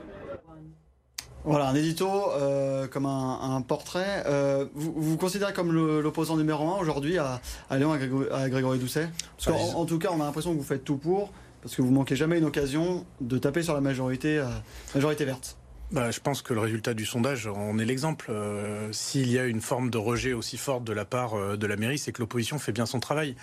Voilà, 1.43 1.67
un 1.67 1.75
édito 1.75 2.09
euh, 2.09 2.87
comme 2.87 3.05
un, 3.05 3.61
portrait. 3.67 4.23
Euh, 4.25 4.65
vous, 4.73 4.93
vous 4.95 5.17
considérez 5.17 5.51
comme 5.51 5.73
l'opposant 5.73 6.37
numéro 6.37 6.69
un 6.69 6.77
aujourd'hui 6.77 7.17
à, 7.17 7.41
Lyon, 7.71 7.91
à 8.31 8.47
Grégory, 8.47 8.79
Doucet? 8.79 9.09
Parce 9.35 9.57
qu'en 9.57 9.77
en 9.77 9.85
tout 9.85 9.99
cas, 9.99 10.07
on 10.13 10.21
a 10.21 10.23
l'impression 10.23 10.53
que 10.53 10.57
vous 10.57 10.63
faites 10.63 10.85
tout 10.85 10.95
pour, 10.95 11.33
parce 11.61 11.75
que 11.75 11.81
vous 11.81 11.91
manquez 11.91 12.15
jamais 12.15 12.37
une 12.37 12.45
occasion 12.45 13.05
de 13.19 13.37
taper 13.37 13.61
sur 13.61 13.73
la 13.73 13.81
majorité, 13.81 14.37
euh, 14.37 14.45
majorité 14.95 15.25
verte 15.25 15.56
bah, 15.91 16.11
je 16.11 16.19
pense 16.19 16.41
que 16.41 16.53
le 16.53 16.59
résultat 16.59 16.93
du 16.93 17.05
sondage 17.05 17.47
en 17.47 17.79
est 17.79 17.85
l'exemple. 17.85 18.27
Euh, 18.29 18.91
s'il 18.91 19.31
y 19.31 19.39
a 19.39 19.45
une 19.45 19.61
forme 19.61 19.89
de 19.89 19.97
rejet 19.97 20.33
aussi 20.33 20.57
forte 20.57 20.83
de 20.83 20.91
la 20.91 21.05
part 21.05 21.35
euh, 21.35 21.55
de 21.55 21.65
la 21.65 21.77
mairie, 21.77 21.97
c'est 21.97 22.11
que 22.11 22.19
l'opposition 22.19 22.59
fait 22.59 22.73
bien 22.73 22.85
son 22.85 22.99
travail. 22.99 23.35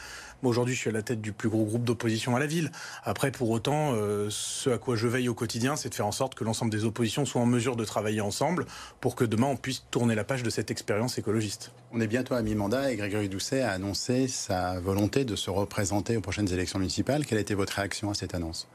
Moi, 0.42 0.50
aujourd'hui, 0.50 0.74
je 0.74 0.80
suis 0.80 0.90
à 0.90 0.92
la 0.92 1.02
tête 1.02 1.22
du 1.22 1.32
plus 1.32 1.48
gros 1.48 1.64
groupe 1.64 1.84
d'opposition 1.84 2.36
à 2.36 2.40
la 2.40 2.46
ville. 2.46 2.70
Après, 3.02 3.30
pour 3.30 3.48
autant, 3.48 3.92
euh, 3.94 4.28
ce 4.28 4.68
à 4.68 4.78
quoi 4.78 4.94
je 4.94 5.08
veille 5.08 5.30
au 5.30 5.34
quotidien, 5.34 5.76
c'est 5.76 5.88
de 5.88 5.94
faire 5.94 6.06
en 6.06 6.12
sorte 6.12 6.34
que 6.34 6.44
l'ensemble 6.44 6.70
des 6.70 6.84
oppositions 6.84 7.24
soient 7.24 7.40
en 7.40 7.46
mesure 7.46 7.76
de 7.76 7.84
travailler 7.84 8.20
ensemble 8.20 8.66
pour 9.00 9.16
que 9.16 9.24
demain, 9.24 9.46
on 9.46 9.56
puisse 9.56 9.86
tourner 9.90 10.14
la 10.14 10.24
page 10.24 10.42
de 10.42 10.50
cette 10.50 10.70
expérience 10.70 11.16
écologiste. 11.16 11.72
On 11.92 12.00
est 12.00 12.06
bientôt 12.06 12.34
à 12.34 12.42
mi-mandat 12.42 12.92
et 12.92 12.96
Grégory 12.96 13.30
Doucet 13.30 13.62
a 13.62 13.70
annoncé 13.70 14.28
sa 14.28 14.80
volonté 14.80 15.24
de 15.24 15.34
se 15.34 15.48
représenter 15.48 16.16
aux 16.18 16.20
prochaines 16.20 16.52
élections 16.52 16.78
municipales. 16.78 17.24
Quelle 17.24 17.38
a 17.38 17.40
été 17.40 17.54
votre 17.54 17.72
réaction 17.72 18.10
à 18.10 18.14
cette 18.14 18.34
annonce? 18.34 18.68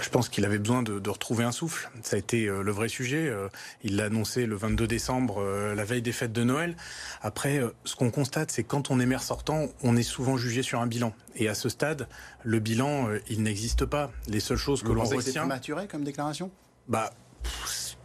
Je 0.00 0.08
pense 0.08 0.28
qu'il 0.28 0.44
avait 0.44 0.58
besoin 0.58 0.82
de, 0.82 1.08
retrouver 1.08 1.44
un 1.44 1.52
souffle. 1.52 1.90
Ça 2.02 2.16
a 2.16 2.18
été 2.18 2.46
euh, 2.46 2.62
le 2.62 2.72
vrai 2.72 2.88
sujet. 2.88 3.28
Euh, 3.28 3.48
il 3.82 3.96
l'a 3.96 4.04
annoncé 4.04 4.46
le 4.46 4.56
22 4.56 4.86
décembre, 4.86 5.40
euh, 5.40 5.74
la 5.74 5.84
veille 5.84 6.02
des 6.02 6.12
fêtes 6.12 6.32
de 6.32 6.42
Noël. 6.42 6.76
Après, 7.22 7.60
ce 7.84 7.94
qu'on 7.94 8.10
constate, 8.10 8.50
c'est 8.50 8.64
quand 8.64 8.90
on 8.90 9.00
est 9.00 9.06
maire 9.06 9.22
sortant, 9.22 9.66
on 9.82 9.96
est 9.96 10.02
souvent 10.02 10.36
jugé 10.36 10.62
sur 10.62 10.80
un 10.80 10.86
bilan. 10.86 11.14
Et 11.36 11.48
à 11.48 11.54
ce 11.54 11.68
stade, 11.68 12.08
le 12.42 12.58
bilan, 12.58 13.08
il 13.28 13.42
n'existe 13.42 13.84
pas. 13.84 14.10
Les 14.28 14.40
seules 14.40 14.56
choses 14.56 14.82
que 14.82 14.92
l'on 14.92 15.04
retient. 15.04 15.20
C'est 15.20 15.38
prématuré 15.38 15.86
comme 15.86 16.04
déclaration? 16.04 16.50
Bah 16.88 17.10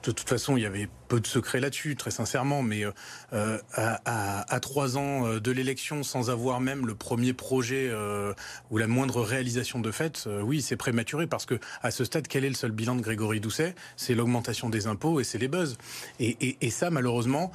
de 0.03 0.11
toute 0.11 0.29
façon, 0.29 0.55
il 0.55 0.63
y 0.63 0.65
avait 0.65 0.87
peu 1.09 1.19
de 1.19 1.27
secrets 1.27 1.59
là-dessus, 1.59 1.97
très 1.97 2.11
sincèrement. 2.11 2.61
Mais 2.61 2.85
euh, 3.33 3.57
à, 3.73 4.59
trois 4.61 4.97
ans 4.97 5.27
euh, 5.27 5.39
de 5.41 5.51
l'élection, 5.51 6.03
sans 6.03 6.29
avoir 6.29 6.61
même 6.61 6.85
le 6.85 6.95
premier 6.95 7.33
projet 7.33 7.89
euh, 7.89 8.33
ou 8.69 8.77
la 8.77 8.87
moindre 8.87 9.21
réalisation 9.21 9.79
de 9.79 9.91
fait, 9.91 10.29
oui, 10.41 10.61
c'est 10.61 10.77
prématuré 10.77 11.27
parce 11.27 11.45
que 11.45 11.59
à 11.81 11.91
ce 11.91 12.05
stade, 12.05 12.27
quel 12.27 12.45
est 12.45 12.49
le 12.49 12.55
seul 12.55 12.71
bilan 12.71 12.95
de 12.95 13.01
Grégory 13.01 13.41
Doucet? 13.41 13.75
C'est 13.97 14.13
l'augmentation 14.13 14.69
des 14.69 14.87
impôts 14.87 15.19
et 15.19 15.23
c'est 15.23 15.37
les 15.37 15.47
buzz. 15.47 15.77
Et, 16.19 16.69
ça, 16.69 16.91
malheureusement, 16.91 17.51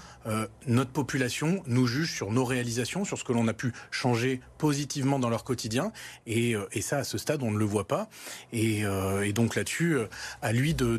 notre 0.67 0.91
population 0.91 1.63
nous 1.67 1.87
juge 1.87 2.13
sur 2.13 2.33
nos 2.33 2.45
réalisations, 2.45 3.05
sur 3.05 3.17
ce 3.17 3.25
que 3.25 3.33
l'on 3.33 3.47
a 3.47 3.55
pu 3.55 3.73
changer 3.93 4.41
positivement 4.59 5.19
dans 5.21 5.31
leur 5.31 5.45
quotidien. 5.45 5.93
Et, 6.27 6.57
ça, 6.81 6.99
à 6.99 7.05
ce 7.05 7.17
stade, 7.17 7.43
on 7.43 7.53
ne 7.53 7.59
le 7.59 7.65
voit 7.65 7.87
pas. 7.87 8.09
Et, 8.53 8.83
et 9.23 9.33
donc 9.33 9.55
là-dessus, 9.55 9.99
à 10.43 10.53
lui 10.53 10.75
de 10.75 10.97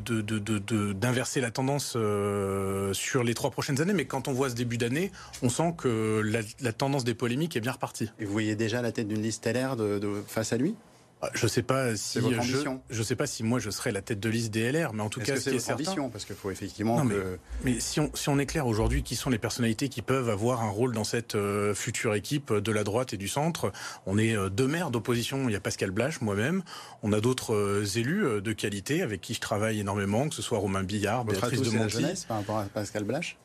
d'inverser 0.93 1.34
c'est 1.35 1.41
la 1.41 1.51
tendance 1.51 1.95
euh, 1.97 2.93
sur 2.93 3.21
les 3.21 3.33
trois 3.33 3.51
prochaines 3.51 3.81
années, 3.81 3.91
mais 3.91 4.05
quand 4.05 4.29
on 4.29 4.31
voit 4.31 4.49
ce 4.49 4.55
début 4.55 4.77
d'année, 4.77 5.11
on 5.41 5.49
sent 5.49 5.73
que 5.77 6.21
la, 6.61 6.71
tendance 6.71 7.03
des 7.03 7.13
polémiques 7.13 7.57
est 7.57 7.59
bien 7.59 7.73
repartie. 7.73 8.09
Et 8.19 8.25
vous 8.25 8.31
voyez 8.31 8.55
déjà 8.55 8.81
la 8.81 8.93
tête 8.93 9.09
d'une 9.09 9.21
liste 9.21 9.45
LR 9.45 9.75
de, 9.75 10.23
face 10.27 10.53
à 10.53 10.57
lui? 10.57 10.75
Je 11.33 11.47
sais 11.47 11.63
pas 11.63 11.95
si 11.95 12.19
je, 12.19 12.69
je 12.89 13.03
sais 13.03 13.15
pas 13.15 13.27
si 13.27 13.43
moi 13.43 13.59
je 13.59 13.69
serais 13.69 13.91
la 13.91 14.01
tête 14.01 14.19
de 14.19 14.29
liste 14.29 14.51
des 14.51 14.71
LR, 14.71 14.93
mais 14.93 15.01
en 15.01 15.09
tout 15.09 15.19
cas, 15.19 15.37
ce 15.37 15.49
qui 15.49 15.55
est 15.55 15.59
certain, 15.59 16.09
parce 16.09 16.25
qu'il 16.25 16.35
faut 16.35 16.51
effectivement. 16.51 17.03
mais, 17.03 17.15
mais, 17.63 17.79
si 17.79 17.99
on 17.99 18.11
si 18.13 18.29
on 18.29 18.37
est 18.37 18.45
clair 18.45 18.67
aujourd'hui, 18.67 19.03
qui 19.03 19.15
sont 19.15 19.29
les 19.29 19.37
personnalités 19.37 19.89
qui 19.89 20.01
peuvent 20.01 20.29
avoir 20.29 20.61
un 20.63 20.69
rôle 20.69 20.93
dans 20.93 21.03
cette 21.03 21.35
euh, 21.35 21.73
future 21.73 22.13
équipe 22.15 22.53
de 22.53 22.71
la 22.71 22.83
droite 22.83 23.13
et 23.13 23.17
du 23.17 23.27
centre? 23.27 23.71
On 24.05 24.17
est 24.17 24.35
euh, 24.35 24.49
deux 24.49 24.67
maires 24.67 24.91
d'opposition. 24.91 25.47
Il 25.47 25.53
y 25.53 25.55
a 25.55 25.59
Pascal 25.59 25.91
Blache, 25.91 26.21
moi-même. 26.21 26.63
On 27.03 27.13
a 27.13 27.21
d'autres 27.21 27.53
euh, 27.53 27.85
élus 27.95 28.41
de 28.41 28.53
qualité 28.53 29.01
avec 29.01 29.21
qui 29.21 29.33
je 29.33 29.41
travaille 29.41 29.79
énormément, 29.79 30.29
que 30.29 30.35
ce 30.35 30.41
soit 30.41 30.59
Romain 30.59 30.83
Billard, 30.83 31.25
Béatrice 31.25 31.61
de 31.61 31.69
Monti. 31.71 32.25
par 32.27 32.37
rapport 32.37 32.59
à 32.59 32.63
Pascal 32.65 33.03
Blache? 33.03 33.37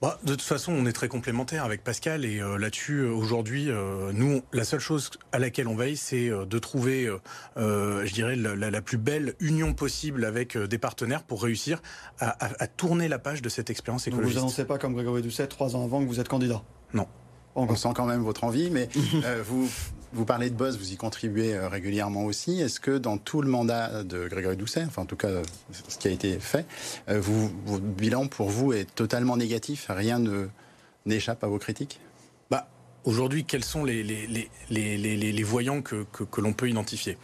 Bah, 0.00 0.18
de 0.24 0.30
toute 0.30 0.42
façon, 0.42 0.72
on 0.72 0.86
est 0.86 0.92
très 0.92 1.08
complémentaires 1.08 1.64
avec 1.64 1.84
Pascal 1.84 2.24
et 2.24 2.40
euh, 2.40 2.56
là-dessus, 2.56 3.00
euh, 3.00 3.10
aujourd'hui, 3.12 3.70
euh, 3.70 4.12
nous, 4.14 4.40
la 4.52 4.64
seule 4.64 4.80
chose 4.80 5.10
à 5.32 5.38
laquelle 5.38 5.68
on 5.68 5.76
veille, 5.76 5.96
c'est 5.98 6.30
de 6.30 6.58
trouver, 6.58 7.10
je 7.56 8.12
dirais, 8.12 8.34
la, 8.36 8.54
la, 8.54 8.82
plus 8.82 8.96
belle 8.96 9.34
union 9.40 9.74
possible 9.74 10.24
avec 10.24 10.56
des 10.56 10.78
partenaires 10.78 11.22
pour 11.22 11.42
réussir 11.42 11.82
à, 12.18 12.30
à, 12.44 12.62
à 12.62 12.66
tourner 12.66 13.08
la 13.08 13.18
page 13.18 13.42
de 13.42 13.48
cette 13.48 13.68
expérience 13.68 14.06
écologique. 14.06 14.32
vous 14.32 14.38
annoncez 14.38 14.64
pas 14.64 14.78
comme 14.78 14.94
Grégory 14.94 15.22
Doucet 15.22 15.46
trois 15.46 15.76
ans 15.76 15.84
avant 15.84 16.02
que 16.02 16.08
vous 16.08 16.18
êtes 16.18 16.28
candidat? 16.28 16.62
Non. 16.94 17.06
On 17.56 17.74
sent 17.74 17.90
quand 17.94 18.06
même 18.06 18.22
votre 18.22 18.44
envie, 18.44 18.70
mais 18.70 18.88
vous, 19.44 19.68
vous 20.12 20.24
parlez 20.24 20.50
de 20.50 20.54
Buzz, 20.54 20.76
vous 20.78 20.92
y 20.92 20.96
contribuez 20.96 21.54
euh, 21.54 21.68
régulièrement 21.68 22.24
aussi. 22.24 22.60
Est-ce 22.60 22.80
que 22.80 22.98
dans 22.98 23.18
tout 23.18 23.42
le 23.42 23.48
mandat 23.48 24.02
de 24.02 24.26
Grégory 24.28 24.56
Doucet, 24.56 24.84
enfin 24.86 25.02
en 25.02 25.06
tout 25.06 25.16
cas 25.16 25.28
ce 25.88 25.98
qui 25.98 26.08
a 26.08 26.10
été 26.10 26.38
fait, 26.40 26.66
euh, 27.08 27.20
vous, 27.20 27.50
votre 27.64 27.84
bilan 27.84 28.26
pour 28.26 28.50
vous 28.50 28.72
est 28.72 28.92
totalement 28.94 29.36
négatif 29.36 29.86
Rien 29.88 30.18
ne, 30.18 30.48
n'échappe 31.06 31.44
à 31.44 31.46
vos 31.46 31.58
critiques? 31.58 32.00
Bah, 32.50 32.68
Aujourd'hui, 33.04 33.44
quels 33.44 33.64
sont 33.64 33.84
les, 33.84 34.02
les, 34.02 34.26
les, 34.68 34.98
les 34.98 35.42
voyants 35.42 35.80
que, 35.80 36.04
que, 36.12 36.22
que 36.22 36.40
l'on 36.42 36.52
peut 36.52 36.68
identifier? 36.68 37.16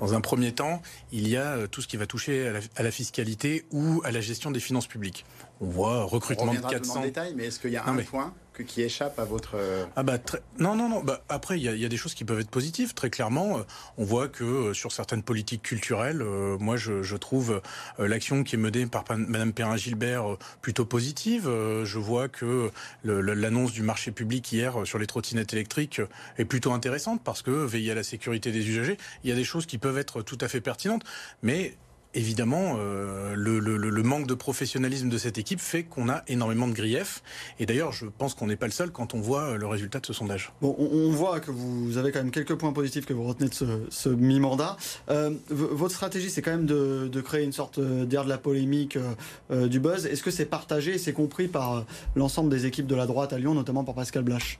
Dans 0.00 0.14
un 0.14 0.22
premier 0.22 0.52
temps, 0.52 0.80
il 1.12 1.28
y 1.28 1.36
a 1.36 1.56
euh, 1.56 1.66
tout 1.66 1.82
ce 1.82 1.88
qui 1.88 1.98
va 1.98 2.06
toucher 2.06 2.48
à 2.48 2.52
la, 2.52 2.60
à 2.76 2.82
la, 2.82 2.90
fiscalité 2.90 3.66
ou 3.70 4.00
à 4.04 4.10
la 4.10 4.22
gestion 4.22 4.50
des 4.50 4.60
finances 4.60 4.86
publiques. 4.86 5.26
On 5.60 5.66
voit 5.66 6.04
recrutement 6.04 6.52
On 6.52 6.54
de 6.54 6.60
400. 6.60 7.00
En 7.00 7.02
détail, 7.02 7.34
mais 7.36 7.46
est-ce 7.46 7.60
qu'il 7.60 7.72
y 7.72 7.76
a 7.76 7.82
non, 7.84 7.88
un 7.88 7.94
mais... 7.94 8.04
point 8.04 8.32
qui 8.64 8.82
échappe 8.82 9.18
à 9.18 9.24
votre... 9.24 9.56
Euh, 9.56 9.84
ah 9.96 10.02
bah 10.02 10.18
très... 10.18 10.40
Non, 10.58 10.74
non, 10.74 10.88
non. 10.88 11.02
Bah, 11.02 11.22
après, 11.28 11.58
il 11.58 11.62
y, 11.62 11.84
a 11.84 11.88
des 11.88 11.96
choses 11.96 12.14
qui 12.14 12.24
peuvent 12.24 12.40
être 12.40 12.50
positives. 12.50 12.94
Très 12.94 13.10
clairement, 13.10 13.60
on 13.96 14.04
voit 14.04 14.28
que 14.28 14.44
euh, 14.44 14.74
sur 14.74 14.92
certaines 14.92 15.22
politiques 15.22 15.62
culturelles, 15.62 16.22
euh, 16.22 16.56
moi, 16.58 16.76
je, 16.76 17.16
trouve 17.16 17.60
euh, 17.98 18.08
l'action 18.08 18.44
qui 18.44 18.54
est 18.54 18.58
menée 18.58 18.86
par 18.86 19.04
Madame 19.16 19.52
Perrin-Gilbert 19.52 20.32
euh, 20.32 20.38
plutôt 20.62 20.84
positive. 20.84 21.44
je 21.44 21.98
vois 21.98 22.28
que 22.28 22.70
l'annonce 23.04 23.72
du 23.72 23.82
marché 23.82 24.12
public 24.12 24.52
hier 24.52 24.74
sur 24.84 24.98
les 24.98 25.06
trottinettes 25.06 25.52
électriques 25.52 26.00
est 26.38 26.44
plutôt 26.44 26.72
intéressante 26.72 27.22
parce 27.24 27.42
que 27.42 27.50
veiller 27.50 27.92
à 27.92 27.94
la 27.94 28.02
sécurité 28.02 28.52
des 28.52 28.68
usagers, 28.68 28.98
il 29.24 29.30
y 29.30 29.32
a 29.32 29.36
des 29.36 29.44
choses 29.44 29.66
qui 29.66 29.78
peuvent 29.78 29.98
être 29.98 30.22
tout 30.22 30.38
à 30.40 30.48
fait 30.48 30.60
pertinentes. 30.60 31.04
Mais 31.42 31.76
évidemment, 32.18 32.76
euh, 32.78 33.34
le, 33.36 33.60
le, 33.60 33.76
le, 33.76 34.02
manque 34.02 34.26
de 34.26 34.34
professionnalisme 34.34 35.08
de 35.08 35.18
cette 35.18 35.38
équipe 35.38 35.60
fait 35.60 35.84
qu'on 35.84 36.08
a 36.08 36.22
énormément 36.26 36.66
de 36.66 36.72
griefs. 36.72 37.22
Et 37.60 37.66
d'ailleurs, 37.66 37.92
je 37.92 38.06
pense 38.06 38.34
qu'on 38.34 38.48
n'est 38.48 38.56
pas 38.56 38.66
le 38.66 38.72
seul 38.72 38.90
quand 38.90 39.14
on 39.14 39.20
voit 39.20 39.56
le 39.56 39.66
résultat 39.66 40.00
de 40.00 40.06
ce 40.06 40.12
sondage. 40.12 40.52
Bon, 40.60 40.74
on, 40.78 41.10
voit 41.10 41.40
que 41.40 41.50
vous 41.50 41.96
avez 41.96 42.10
quand 42.10 42.18
même 42.18 42.32
quelques 42.32 42.56
points 42.56 42.72
positifs 42.72 43.06
que 43.06 43.12
vous 43.12 43.24
retenez 43.24 43.48
de 43.48 43.54
ce, 43.54 43.64
ce 43.88 44.08
mi-mandat. 44.08 44.76
Euh, 45.10 45.30
votre 45.48 45.94
stratégie, 45.94 46.28
c'est 46.28 46.42
quand 46.42 46.50
même 46.50 46.66
de, 46.66 47.08
de, 47.10 47.20
créer 47.20 47.44
une 47.44 47.52
sorte 47.52 47.80
d'air 47.80 48.24
de 48.24 48.28
la 48.28 48.38
polémique, 48.38 48.98
euh, 49.50 49.68
du 49.68 49.78
buzz. 49.78 50.06
Est-ce 50.06 50.22
que 50.22 50.30
c'est 50.30 50.46
partagé 50.46 50.94
et 50.94 50.98
c'est 50.98 51.12
compris 51.12 51.46
par 51.46 51.84
l'ensemble 52.16 52.50
des 52.50 52.66
équipes 52.66 52.86
de 52.86 52.96
la 52.96 53.06
droite 53.06 53.32
à 53.32 53.38
Lyon, 53.38 53.54
notamment 53.54 53.84
par 53.84 53.94
Pascal 53.94 54.24
Blache? 54.24 54.58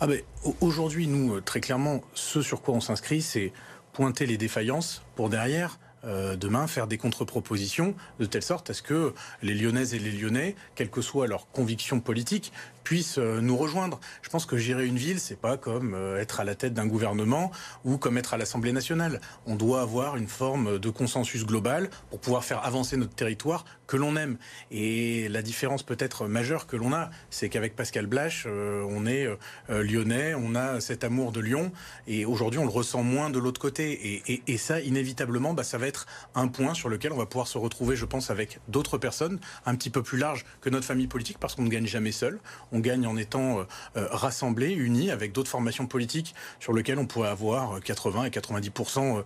Ah 0.00 0.06
ben, 0.06 0.20
Aujourd'hui, 0.60 1.08
nous, 1.08 1.40
très 1.40 1.60
clairement, 1.60 2.02
ce 2.14 2.42
sur 2.42 2.62
quoi 2.62 2.74
on 2.74 2.80
s'inscrit, 2.80 3.22
c'est 3.22 3.52
pointer 3.92 4.26
les 4.26 4.38
défaillances 4.38 5.02
pour 5.16 5.28
derrière 5.28 5.78
euh, 6.04 6.36
demain 6.36 6.66
faire 6.66 6.86
des 6.86 6.98
contre-propositions 6.98 7.94
de 8.18 8.26
telle 8.26 8.42
sorte 8.42 8.70
à 8.70 8.74
ce 8.74 8.82
que 8.82 9.14
les 9.42 9.54
Lyonnaises 9.54 9.94
et 9.94 9.98
les 9.98 10.10
Lyonnais, 10.10 10.56
quelles 10.74 10.90
que 10.90 11.00
soient 11.00 11.26
leurs 11.26 11.50
convictions 11.50 12.00
politiques, 12.00 12.52
puissent 12.84 13.18
euh, 13.18 13.40
nous 13.40 13.56
rejoindre. 13.56 14.00
Je 14.22 14.28
pense 14.28 14.46
que 14.46 14.56
gérer 14.56 14.86
une 14.86 14.96
ville, 14.96 15.20
c'est 15.20 15.40
pas 15.40 15.56
comme 15.56 15.94
euh, 15.94 16.20
être 16.20 16.40
à 16.40 16.44
la 16.44 16.54
tête 16.54 16.74
d'un 16.74 16.86
gouvernement 16.86 17.50
ou 17.84 17.98
comme 17.98 18.18
être 18.18 18.34
à 18.34 18.38
l'Assemblée 18.38 18.72
nationale. 18.72 19.20
On 19.46 19.56
doit 19.56 19.80
avoir 19.80 20.16
une 20.16 20.28
forme 20.28 20.78
de 20.78 20.90
consensus 20.90 21.44
global 21.44 21.90
pour 22.10 22.20
pouvoir 22.20 22.44
faire 22.44 22.64
avancer 22.64 22.96
notre 22.96 23.14
territoire 23.14 23.64
que 23.86 23.96
l'on 23.96 24.16
aime. 24.16 24.38
Et 24.70 25.28
la 25.28 25.42
différence 25.42 25.82
peut-être 25.82 26.26
majeure 26.26 26.66
que 26.66 26.76
l'on 26.76 26.92
a, 26.92 27.10
c'est 27.30 27.48
qu'avec 27.48 27.76
Pascal 27.76 28.06
Blache, 28.06 28.44
euh, 28.46 28.84
on 28.88 29.06
est 29.06 29.28
lyonnais, 29.68 30.34
on 30.34 30.54
a 30.54 30.80
cet 30.80 31.04
amour 31.04 31.32
de 31.32 31.40
Lyon, 31.40 31.72
et 32.06 32.24
aujourd'hui 32.24 32.58
on 32.58 32.64
le 32.64 32.70
ressent 32.70 33.02
moins 33.02 33.30
de 33.30 33.38
l'autre 33.38 33.60
côté. 33.60 33.92
Et, 33.92 34.32
et, 34.32 34.42
et, 34.46 34.56
ça, 34.56 34.80
inévitablement, 34.80 35.54
bah, 35.54 35.64
ça 35.64 35.78
va 35.78 35.86
être 35.86 36.06
un 36.34 36.48
point 36.48 36.74
sur 36.74 36.88
lequel 36.88 37.12
on 37.12 37.16
va 37.16 37.26
pouvoir 37.26 37.48
se 37.48 37.58
retrouver, 37.58 37.96
je 37.96 38.04
pense, 38.04 38.30
avec 38.30 38.60
d'autres 38.68 38.98
personnes, 38.98 39.38
un 39.66 39.74
petit 39.74 39.90
peu 39.90 40.02
plus 40.02 40.18
larges 40.18 40.44
que 40.60 40.70
notre 40.70 40.86
famille 40.86 41.06
politique, 41.06 41.38
parce 41.38 41.54
qu'on 41.54 41.62
ne 41.62 41.68
gagne 41.68 41.86
jamais 41.86 42.12
seul. 42.12 42.40
On 42.72 42.80
gagne 42.80 43.06
en 43.06 43.16
étant 43.16 43.60
euh, 43.60 44.06
rassemblés, 44.10 44.72
unis, 44.72 45.10
avec 45.10 45.32
d'autres 45.32 45.50
formations 45.50 45.86
politiques 45.86 46.34
sur 46.60 46.72
lesquelles 46.72 46.98
on 46.98 47.06
pourrait 47.06 47.28
avoir 47.28 47.80
80 47.80 48.24
et 48.24 48.30
90% 48.30 49.22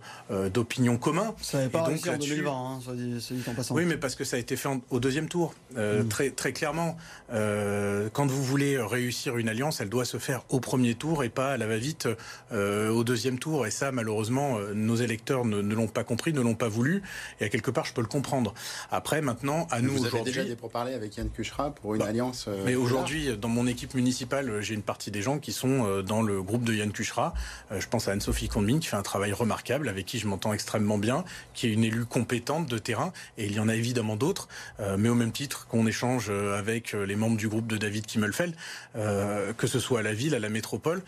d'opinions 0.49 0.97
communs. 0.97 1.35
Ça 1.41 1.57
n'avait 1.57 1.69
pas 1.69 1.83
réussi 1.83 2.09
en 2.09 2.17
2020, 2.17 2.51
hein, 2.51 2.79
ça 2.85 2.93
dit, 2.93 3.21
ça 3.21 3.33
dit 3.33 3.43
en 3.47 3.53
passant. 3.53 3.75
Oui, 3.75 3.85
mais 3.85 3.97
parce 3.97 4.15
que 4.15 4.23
ça 4.23 4.37
a 4.37 4.39
été 4.39 4.55
fait 4.55 4.67
en, 4.67 4.81
au 4.89 4.99
deuxième 4.99 5.27
tour. 5.27 5.53
Euh, 5.77 6.03
mmh. 6.03 6.07
très, 6.07 6.29
très 6.31 6.53
clairement, 6.53 6.97
euh, 7.31 8.09
quand 8.13 8.25
vous 8.27 8.43
voulez 8.43 8.77
réussir 8.77 9.37
une 9.37 9.49
alliance, 9.49 9.81
elle 9.81 9.89
doit 9.89 10.05
se 10.05 10.17
faire 10.17 10.43
au 10.49 10.59
premier 10.59 10.95
tour 10.95 11.23
et 11.23 11.29
pas 11.29 11.53
à 11.53 11.57
la 11.57 11.67
va-vite 11.67 12.07
euh, 12.51 12.89
au 12.89 13.03
deuxième 13.03 13.39
tour. 13.39 13.65
Et 13.67 13.71
ça, 13.71 13.91
malheureusement, 13.91 14.59
nos 14.73 14.95
électeurs 14.95 15.45
ne, 15.45 15.61
ne 15.61 15.75
l'ont 15.75 15.87
pas 15.87 16.03
compris, 16.03 16.33
ne 16.33 16.41
l'ont 16.41 16.55
pas 16.55 16.69
voulu. 16.69 17.03
Et 17.39 17.45
à 17.45 17.49
quelque 17.49 17.71
part, 17.71 17.85
je 17.85 17.93
peux 17.93 18.01
le 18.01 18.07
comprendre. 18.07 18.53
Après, 18.91 19.21
maintenant, 19.21 19.67
à 19.71 19.81
mais 19.81 19.87
nous 19.87 19.93
aujourd'hui. 19.93 20.09
Vous 20.09 20.15
avez 20.17 20.31
déjà 20.31 20.43
des 20.43 20.55
pourparlers 20.55 20.93
avec 20.93 21.15
Yann 21.17 21.29
Cuchera 21.29 21.71
pour 21.71 21.95
une 21.95 21.99
bah, 21.99 22.07
alliance. 22.07 22.45
Euh, 22.47 22.63
mais 22.65 22.75
aujourd'hui, 22.75 23.36
dans 23.39 23.47
mon 23.49 23.67
équipe 23.67 23.93
municipale, 23.93 24.61
j'ai 24.61 24.73
une 24.73 24.81
partie 24.81 25.11
des 25.11 25.21
gens 25.21 25.39
qui 25.39 25.51
sont 25.51 26.01
dans 26.01 26.21
le 26.21 26.41
groupe 26.41 26.63
de 26.63 26.73
Yann 26.73 26.91
Cuchera. 26.91 27.33
je 27.71 27.87
pense 27.87 28.07
à 28.07 28.11
Anne-Sophie 28.11 28.49
Condemine 28.49 28.79
qui 28.79 28.87
fait 28.87 28.95
un 28.95 29.03
travail 29.03 29.33
remarquable, 29.33 29.89
avec 29.89 30.05
qui 30.05 30.19
je 30.19 30.27
m'entends 30.27 30.53
extrêmement 30.53 30.97
bien, 30.97 31.23
qui 31.53 31.67
est 31.67 31.73
une 31.73 31.83
élue 31.83 32.05
compétente 32.05 32.67
de 32.67 32.77
terrain. 32.77 33.13
Et 33.37 33.45
il 33.45 33.53
y 33.53 33.59
en 33.59 33.67
a 33.67 33.75
évidemment 33.75 34.15
d'autres. 34.15 34.47
Euh, 34.79 34.97
mais 34.97 35.09
au 35.09 35.15
même 35.15 35.31
titre 35.31 35.67
qu'on 35.67 35.87
échange 35.87 36.29
avec 36.29 36.93
les 36.93 37.15
membres 37.15 37.37
du 37.37 37.47
groupe 37.47 37.67
de 37.67 37.77
David 37.77 38.05
Kimmelfeld, 38.05 38.55
euh, 38.95 39.53
que 39.53 39.67
ce 39.67 39.79
soit 39.79 39.99
à 39.99 40.03
la 40.03 40.13
ville, 40.13 40.35
à 40.35 40.39
la 40.39 40.49
métropole. 40.49 41.01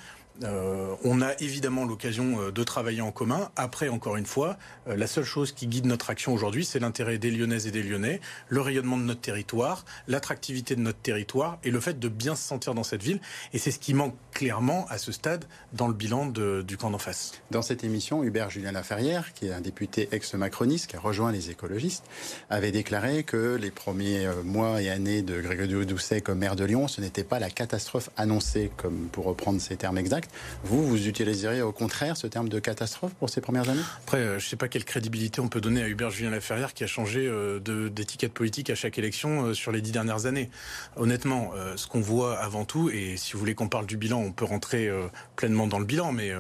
Euh, 0.44 0.96
on 1.04 1.22
a 1.22 1.34
évidemment 1.40 1.86
l'occasion 1.86 2.42
euh, 2.42 2.52
de 2.52 2.64
travailler 2.64 3.02
en 3.02 3.12
commun. 3.12 3.50
Après, 3.56 3.90
encore 3.90 4.16
une 4.16 4.26
fois, 4.26 4.58
euh, 4.88 4.96
la 4.96 5.08
seule 5.08 5.24
chose 5.24 5.52
qui 5.52 5.68
guide 5.68 5.86
notre 5.86 6.10
action 6.10 6.34
aujourd'hui, 6.34 6.66
c'est 6.66 6.80
l'intérêt 6.80 7.18
des 7.18 7.32
Lyonnaises 7.32 7.68
et 7.68 7.72
des 7.72 7.84
Lyonnais, 7.84 8.22
le 8.48 8.62
rayonnement 8.62 8.98
de 8.98 9.04
notre 9.04 9.22
territoire, 9.22 9.86
l'attractivité 10.08 10.76
de 10.76 10.82
notre 10.82 11.00
territoire 11.00 11.60
et 11.64 11.72
le 11.72 11.80
fait 11.80 12.00
de 12.00 12.08
bien 12.08 12.36
se 12.36 12.44
sentir 12.44 12.74
dans 12.74 12.84
cette 12.84 13.04
ville. 13.04 13.20
Et 13.54 13.58
c'est 13.58 13.72
ce 13.72 13.80
qui 13.80 13.94
manque 13.94 14.16
clairement 14.32 14.86
à 14.90 14.98
ce 14.98 15.12
stade 15.12 15.46
dans 15.74 15.88
le 15.88 15.94
bilan 15.94 16.28
du 16.28 16.78
camp 16.78 16.92
d'en 16.92 16.98
face. 16.98 17.34
Dans 17.52 17.62
cette 17.62 17.84
émission, 17.84 18.24
Hubert 18.24 18.50
Julien 18.50 18.72
Laferrière, 18.72 19.34
qui 19.34 19.48
est 19.48 19.54
un 19.54 19.62
député 19.62 20.08
ex-macroniste 20.12 20.88
qui 20.88 20.96
a 20.96 21.00
rejoint 21.00 21.32
les 21.32 21.50
écologistes, 21.50 22.06
avait 22.50 22.72
déclaré 22.72 23.24
que 23.24 23.56
les 23.56 23.72
premiers 23.72 24.30
mois 24.44 24.82
et 24.82 24.90
années 24.90 25.22
de 25.22 25.42
Grégory 25.42 25.86
Doucet 25.86 26.22
comme 26.22 26.40
maire 26.40 26.56
de 26.56 26.64
Lyon, 26.64 26.88
ce 26.88 27.02
n'était 27.02 27.24
pas 27.24 27.40
la 27.40 27.50
catastrophe 27.50 28.10
annoncée, 28.18 28.72
comme 28.78 29.08
pour 29.12 29.26
reprendre 29.26 29.60
ces 29.60 29.76
termes 29.76 29.98
exacts. 29.98 30.29
Vous, 30.64 30.88
vous 30.88 31.08
utiliseriez 31.08 31.62
au 31.62 31.72
contraire 31.72 32.18
ce 32.18 32.28
terme 32.28 32.50
de 32.50 32.60
catastrophe 32.60 33.14
pour 33.16 33.30
ces 33.30 33.42
premières 33.42 33.70
années? 33.70 33.82
Après, 34.04 34.18
euh, 34.18 34.40
je 34.40 34.46
ne 34.46 34.50
sais 34.50 34.56
pas 34.56 34.68
quelle 34.68 34.86
crédibilité 34.86 35.42
on 35.42 35.48
peut 35.48 35.62
donner 35.62 35.84
à 35.84 35.88
Hubert 35.88 36.10
Julien 36.10 36.32
Laferrière 36.32 36.74
qui 36.74 36.84
a 36.84 36.88
changé 36.88 37.28
euh, 37.28 37.60
d'étiquette 37.90 38.34
politique 38.34 38.70
à 38.70 38.76
chaque 38.76 38.98
élection 38.98 39.46
euh, 39.46 39.54
sur 39.54 39.72
les 39.72 39.82
dix 39.82 39.92
dernières 39.92 40.26
années. 40.26 40.50
Honnêtement, 40.96 41.52
ce 41.76 41.88
qu'on 41.88 42.02
voit 42.02 42.38
avant 42.40 42.66
tout, 42.66 42.90
et 42.90 43.16
si 43.18 43.34
vous 43.34 43.40
voulez 43.40 43.56
qu'on 43.56 43.70
parle 43.70 43.86
du 43.86 43.98
bilan, 43.98 44.20
on 44.20 44.32
peut 44.32 44.46
rentrer 44.46 44.90
pleinement 45.36 45.68
dans 45.68 45.80
le 45.80 45.86
bilan, 45.86 46.12
mais 46.12 46.34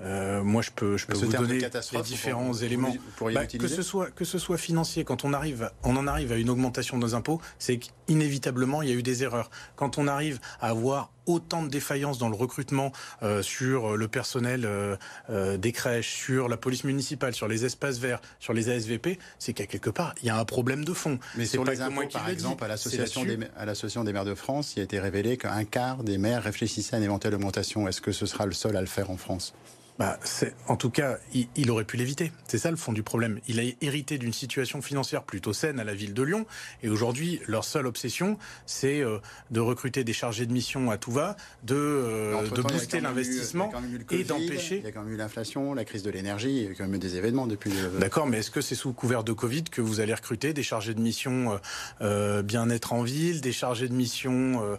euh, 0.00 0.42
moi 0.42 0.62
je 0.62 0.70
peux, 0.70 0.96
je 0.96 1.06
peux 1.06 1.16
vous 1.16 1.32
donner 1.32 1.58
les 1.58 2.02
différents 2.02 2.50
vous, 2.50 2.64
éléments. 2.64 2.94
Vous 3.18 3.30
bah, 3.32 3.46
que, 3.46 3.68
ce 3.68 3.82
soit, 3.82 4.10
que 4.10 4.24
ce 4.24 4.38
soit 4.38 4.58
financier, 4.58 5.04
quand 5.04 5.24
on, 5.24 5.32
arrive, 5.32 5.70
on 5.82 5.96
en 5.96 6.06
arrive 6.06 6.32
à 6.32 6.36
une 6.36 6.50
augmentation 6.50 6.98
de 6.98 7.02
nos 7.02 7.14
impôts, 7.14 7.40
c'est 7.58 7.78
qu'inévitablement 7.78 8.82
il 8.82 8.88
y 8.88 8.92
a 8.92 8.94
eu 8.94 9.02
des 9.02 9.22
erreurs. 9.22 9.50
Quand 9.76 9.98
on 9.98 10.06
arrive 10.06 10.40
à 10.60 10.68
avoir 10.68 11.10
autant 11.26 11.62
de 11.62 11.68
défaillances 11.68 12.18
dans 12.18 12.28
le 12.28 12.36
recrutement 12.36 12.92
euh, 13.22 13.42
sur 13.42 13.96
le 13.96 14.08
personnel 14.08 14.64
euh, 14.64 14.96
euh, 15.30 15.56
des 15.56 15.72
crèches, 15.72 16.14
sur 16.14 16.48
la 16.48 16.56
police 16.56 16.84
municipale, 16.84 17.34
sur 17.34 17.48
les 17.48 17.64
espaces 17.64 17.98
verts, 17.98 18.20
sur 18.38 18.52
les 18.52 18.68
ASVP, 18.68 19.18
c'est 19.38 19.52
qu'à 19.52 19.66
quelque 19.66 19.90
part, 19.90 20.14
il 20.22 20.26
y 20.26 20.30
a 20.30 20.36
un 20.36 20.44
problème 20.44 20.84
de 20.84 20.92
fond. 20.92 21.18
Mais 21.36 21.46
sur 21.46 21.64
les 21.64 21.80
impôts, 21.80 22.06
par 22.12 22.28
exemple, 22.28 22.64
à 22.64 22.68
l'association 22.68 23.24
des, 23.24 23.36
des 23.36 24.12
maires 24.12 24.24
de 24.24 24.34
France, 24.34 24.74
il 24.76 24.80
a 24.80 24.82
été 24.82 25.00
révélé 25.00 25.36
qu'un 25.36 25.64
quart 25.64 26.04
des 26.04 26.18
maires 26.18 26.42
réfléchissaient 26.42 26.96
à 26.96 26.98
une 26.98 27.04
éventuelle 27.04 27.34
augmentation. 27.34 27.88
Est-ce 27.88 28.00
que 28.00 28.12
ce 28.12 28.26
sera 28.26 28.46
le 28.46 28.52
seul 28.52 28.76
à 28.76 28.80
le 28.80 28.86
faire 28.86 29.10
en 29.10 29.16
France? 29.16 29.54
Bah, 29.98 30.18
en 30.66 30.76
tout 30.76 30.90
cas, 30.90 31.18
il, 31.32 31.46
il 31.56 31.70
aurait 31.70 31.84
pu 31.84 31.96
l'éviter. 31.96 32.32
C'est 32.48 32.58
ça 32.58 32.70
le 32.70 32.76
fond 32.76 32.92
du 32.92 33.02
problème. 33.02 33.38
Il 33.46 33.60
a 33.60 33.62
hérité 33.80 34.18
d'une 34.18 34.32
situation 34.32 34.82
financière 34.82 35.22
plutôt 35.22 35.52
saine 35.52 35.78
à 35.78 35.84
la 35.84 35.94
ville 35.94 36.14
de 36.14 36.22
Lyon. 36.22 36.46
Et 36.82 36.88
aujourd'hui, 36.88 37.40
leur 37.46 37.64
seule 37.64 37.86
obsession, 37.86 38.38
c'est 38.66 39.00
euh, 39.00 39.18
de 39.50 39.60
recruter 39.60 40.02
des 40.02 40.12
chargés 40.12 40.46
de 40.46 40.52
mission 40.52 40.90
à 40.90 40.98
tout 40.98 41.12
va, 41.12 41.36
de, 41.62 41.74
euh, 41.76 42.48
de 42.48 42.62
booster 42.62 43.00
l'investissement 43.00 43.72
et 44.10 44.24
d'empêcher. 44.24 44.78
Il 44.78 44.84
y 44.84 44.86
a 44.88 44.92
quand 44.92 45.02
même 45.02 45.12
eu 45.12 45.16
l'inflation, 45.16 45.74
la 45.74 45.84
crise 45.84 46.02
de 46.02 46.10
l'énergie, 46.10 46.56
il 46.56 46.62
y 46.64 46.66
a 46.66 46.74
quand 46.74 46.84
même 46.84 46.94
eu 46.94 46.98
des 46.98 47.16
événements 47.16 47.46
depuis. 47.46 47.72
Euh... 47.72 47.98
D'accord, 47.98 48.26
mais 48.26 48.38
est-ce 48.38 48.50
que 48.50 48.60
c'est 48.60 48.74
sous 48.74 48.92
couvert 48.92 49.24
de 49.24 49.32
Covid 49.32 49.64
que 49.64 49.80
vous 49.80 50.00
allez 50.00 50.14
recruter 50.14 50.52
des 50.52 50.62
chargés 50.62 50.94
de 50.94 51.00
mission 51.00 51.58
euh, 52.00 52.42
bien-être 52.42 52.92
en 52.92 53.02
ville, 53.02 53.40
des 53.40 53.52
chargés 53.52 53.88
de 53.88 53.94
mission 53.94 54.78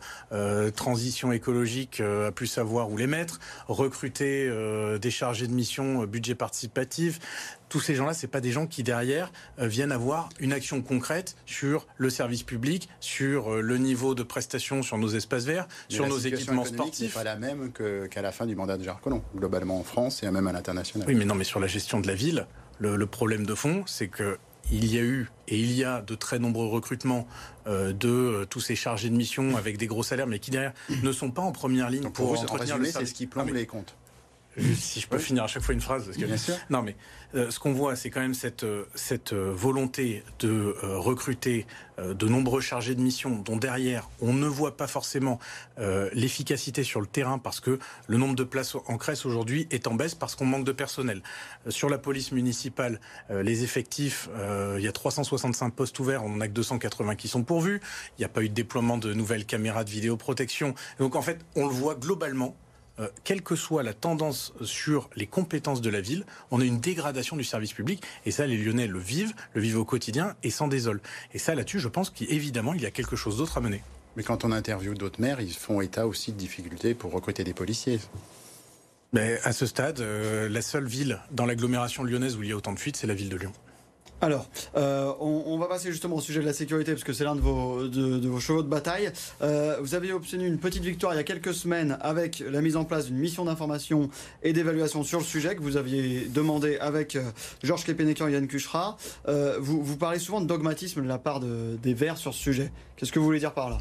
transition 0.75 1.31
écologique 1.31 2.01
à 2.01 2.31
plus 2.31 2.47
savoir 2.47 2.89
où 2.89 2.97
les 2.97 3.07
mettre, 3.07 3.39
recruter 3.67 4.49
des 4.99 5.04
chargés 5.11 5.47
de 5.47 5.53
mission, 5.53 6.05
budget 6.05 6.35
participatif. 6.35 7.19
Tous 7.69 7.79
ces 7.79 7.95
gens-là, 7.95 8.13
c'est 8.13 8.27
pas 8.27 8.41
des 8.41 8.51
gens 8.51 8.67
qui 8.67 8.83
derrière 8.83 9.31
viennent 9.57 9.91
avoir 9.91 10.29
une 10.39 10.53
action 10.53 10.81
concrète 10.81 11.35
sur 11.45 11.87
le 11.97 12.09
service 12.09 12.43
public, 12.43 12.89
sur 12.99 13.55
le 13.61 13.77
niveau 13.77 14.15
de 14.15 14.23
prestation 14.23 14.83
sur 14.83 14.97
nos 14.97 15.09
espaces 15.09 15.45
verts, 15.45 15.67
sur 15.89 16.07
nos 16.07 16.17
équipements 16.17 16.65
sportifs. 16.65 17.13
Pas 17.13 17.23
la 17.23 17.35
même 17.35 17.71
qu'à 17.71 18.21
la 18.21 18.31
fin 18.31 18.45
du 18.45 18.55
mandat 18.55 18.77
de 18.77 18.83
Gérard 18.83 19.01
Collomb, 19.01 19.23
globalement 19.35 19.79
en 19.79 19.83
France 19.83 20.23
et 20.23 20.29
même 20.29 20.47
à 20.47 20.51
l'international. 20.51 21.07
Oui, 21.07 21.15
mais 21.15 21.25
non, 21.25 21.35
mais 21.35 21.43
sur 21.43 21.59
la 21.59 21.67
gestion 21.67 21.99
de 21.99 22.07
la 22.07 22.15
ville, 22.15 22.47
le, 22.79 23.05
problème 23.05 23.45
de 23.45 23.55
fond, 23.55 23.83
c'est 23.85 24.07
que 24.07 24.37
il 24.71 24.91
y 24.91 24.97
a 24.97 25.01
eu 25.01 25.29
et 25.47 25.59
il 25.59 25.71
y 25.73 25.83
a 25.83 26.01
de 26.01 26.15
très 26.15 26.39
nombreux 26.39 26.65
recrutements 26.65 27.27
euh, 27.67 27.93
de 27.93 28.09
euh, 28.09 28.45
tous 28.45 28.61
ces 28.61 28.75
chargés 28.75 29.09
de 29.09 29.15
mission 29.15 29.55
avec 29.55 29.77
des 29.77 29.85
gros 29.85 30.01
salaires, 30.01 30.25
mais 30.25 30.39
qui 30.39 30.49
derrière 30.49 30.73
ne 31.03 31.11
sont 31.11 31.29
pas 31.29 31.43
en 31.43 31.51
première 31.51 31.91
ligne 31.91 32.01
pour, 32.01 32.33
pour 32.33 32.41
entretenir 32.41 32.79
le 32.79 32.85
C'est 32.85 33.05
ce 33.05 33.13
qui 33.13 33.27
plombe 33.27 33.53
les 33.53 33.67
comptes 33.67 33.95
si 34.75 34.99
je 34.99 35.07
peux 35.07 35.17
finir 35.17 35.43
à 35.43 35.47
chaque 35.47 35.63
fois 35.63 35.73
une 35.73 35.81
phrase. 35.81 36.05
Parce 36.05 36.17
que... 36.17 36.25
Bien 36.25 36.37
sûr. 36.37 36.55
Non, 36.69 36.81
mais 36.81 36.95
euh, 37.35 37.51
ce 37.51 37.59
qu'on 37.59 37.73
voit, 37.73 37.95
c'est 37.95 38.09
quand 38.09 38.21
même 38.21 38.33
cette, 38.33 38.63
euh, 38.63 38.85
cette 38.95 39.33
euh, 39.33 39.51
volonté 39.53 40.23
de 40.39 40.75
recruter 40.81 41.65
de 41.97 42.27
nombreux 42.27 42.59
chargés 42.59 42.93
de 42.93 42.99
mission, 42.99 43.37
dont 43.37 43.55
derrière, 43.55 44.09
on 44.19 44.33
ne 44.33 44.47
voit 44.47 44.75
pas 44.75 44.85
forcément 44.85 45.39
l'efficacité 46.11 46.83
sur 46.83 46.99
le 46.99 47.07
terrain, 47.07 47.37
parce 47.37 47.61
que 47.61 47.79
le 48.07 48.17
nombre 48.17 48.35
de 48.35 48.43
places 48.43 48.75
en 48.75 48.97
crèche 48.97 49.25
aujourd'hui 49.25 49.65
est 49.71 49.87
en 49.87 49.93
baisse 49.93 50.13
parce 50.13 50.35
qu'on 50.35 50.45
manque 50.45 50.65
de 50.65 50.73
personnel. 50.73 51.23
sur 51.69 51.89
la 51.89 51.97
police 51.97 52.33
municipale, 52.33 52.99
les 53.29 53.63
effectifs, 53.63 54.27
il 54.77 54.83
y 54.83 54.89
a 54.89 54.91
365 54.91 55.73
postes 55.73 55.97
ouverts, 55.99 56.25
on 56.25 56.29
n'en 56.31 56.41
a 56.41 56.49
que 56.49 56.53
280 56.53 57.15
qui 57.15 57.29
sont 57.29 57.43
pourvus. 57.43 57.79
Il 58.17 58.21
n'y 58.21 58.25
a 58.25 58.29
pas 58.29 58.43
eu 58.43 58.49
de 58.49 58.53
déploiement 58.53 58.97
de 58.97 59.13
nouvelles 59.13 59.45
caméras 59.45 59.85
de 59.85 59.89
vidéoprotection. 59.89 60.75
Donc 60.99 61.15
en 61.15 61.21
fait, 61.21 61.45
on 61.55 61.65
le 61.65 61.73
voit 61.73 61.95
globalement, 61.95 62.57
euh, 62.99 63.07
quelle 63.23 63.41
que 63.41 63.55
soit 63.55 63.83
la 63.83 63.93
tendance 63.93 64.53
sur 64.61 65.09
les 65.15 65.27
compétences 65.27 65.81
de 65.81 65.89
la 65.89 66.01
ville, 66.01 66.25
on 66.51 66.61
a 66.61 66.65
une 66.65 66.79
dégradation 66.79 67.35
du 67.35 67.43
service 67.43 67.73
public. 67.73 68.01
Et 68.25 68.31
ça, 68.31 68.45
les 68.45 68.57
Lyonnais 68.57 68.87
le 68.87 68.99
vivent, 68.99 69.33
le 69.53 69.61
vivent 69.61 69.79
au 69.79 69.85
quotidien 69.85 70.35
et 70.43 70.49
s'en 70.49 70.67
désolent. 70.67 71.01
Et 71.33 71.39
ça, 71.39 71.55
là-dessus, 71.55 71.79
je 71.79 71.87
pense 71.87 72.09
qu'évidemment, 72.09 72.73
il 72.73 72.81
y 72.81 72.85
a 72.85 72.91
quelque 72.91 73.15
chose 73.15 73.37
d'autre 73.37 73.57
à 73.57 73.61
mener. 73.61 73.83
Mais 74.15 74.23
quand 74.23 74.45
on 74.45 74.51
interviewe 74.51 74.93
d'autres 74.93 75.19
maires, 75.19 75.41
ils 75.41 75.53
font 75.53 75.81
état 75.81 76.07
aussi 76.07 76.31
de 76.31 76.37
difficultés 76.37 76.93
pour 76.93 77.11
recruter 77.11 77.43
des 77.43 77.53
policiers. 77.53 77.99
Mais 79.13 79.39
à 79.43 79.51
ce 79.51 79.65
stade, 79.65 79.99
euh, 79.99 80.49
la 80.49 80.61
seule 80.61 80.87
ville 80.87 81.19
dans 81.31 81.45
l'agglomération 81.45 82.03
lyonnaise 82.03 82.37
où 82.37 82.43
il 82.43 82.49
y 82.49 82.51
a 82.51 82.55
autant 82.55 82.73
de 82.73 82.79
fuites, 82.79 82.97
c'est 82.97 83.07
la 83.07 83.13
ville 83.13 83.29
de 83.29 83.37
Lyon. 83.37 83.53
Alors, 84.25 84.49
euh, 84.75 85.13
on, 85.19 85.55
va 85.59 85.67
passer 85.67 85.91
justement 85.91 86.15
au 86.15 86.19
sujet 86.19 86.39
de 86.39 86.47
la 86.47 86.53
sécurité, 86.53 86.93
parce 86.93 87.03
que 87.03 87.13
c'est 87.13 87.23
l'un 87.23 87.35
de 87.35 87.41
vos, 87.41 88.39
chevaux 88.39 88.63
de 88.63 88.67
bataille. 88.67 89.11
Euh, 89.43 89.77
vous 89.81 89.93
avez 89.93 90.11
obtenu 90.13 90.47
une 90.47 90.57
petite 90.57 90.81
victoire 90.81 91.13
il 91.13 91.17
y 91.17 91.19
a 91.19 91.23
quelques 91.23 91.53
semaines 91.53 91.99
avec 92.01 92.39
la 92.39 92.61
mise 92.61 92.75
en 92.75 92.85
place 92.85 93.05
d'une 93.05 93.17
mission 93.17 93.45
d'information 93.45 94.09
et 94.41 94.51
d'évaluation 94.51 95.03
sur 95.03 95.19
le 95.19 95.25
sujet 95.25 95.55
que 95.55 95.61
vous 95.61 95.77
aviez 95.77 96.25
demandé 96.27 96.79
avec 96.79 97.15
euh, 97.15 97.21
Georges 97.61 97.85
Kepenekian 97.85 98.29
et 98.29 98.31
Yann 98.31 98.47
Kuchra. 98.47 98.97
vous, 99.59 99.83
vous 99.83 99.97
parlez 99.97 100.17
souvent 100.17 100.41
de 100.41 100.47
dogmatisme 100.47 101.03
de 101.03 101.07
la 101.07 101.19
part 101.19 101.39
des 101.39 101.93
Verts 101.93 102.17
sur 102.17 102.33
ce 102.33 102.39
sujet. 102.39 102.71
Qu'est-ce 102.97 103.11
que 103.11 103.19
vous 103.19 103.25
voulez 103.25 103.37
dire 103.37 103.53
par 103.53 103.69
là? 103.69 103.77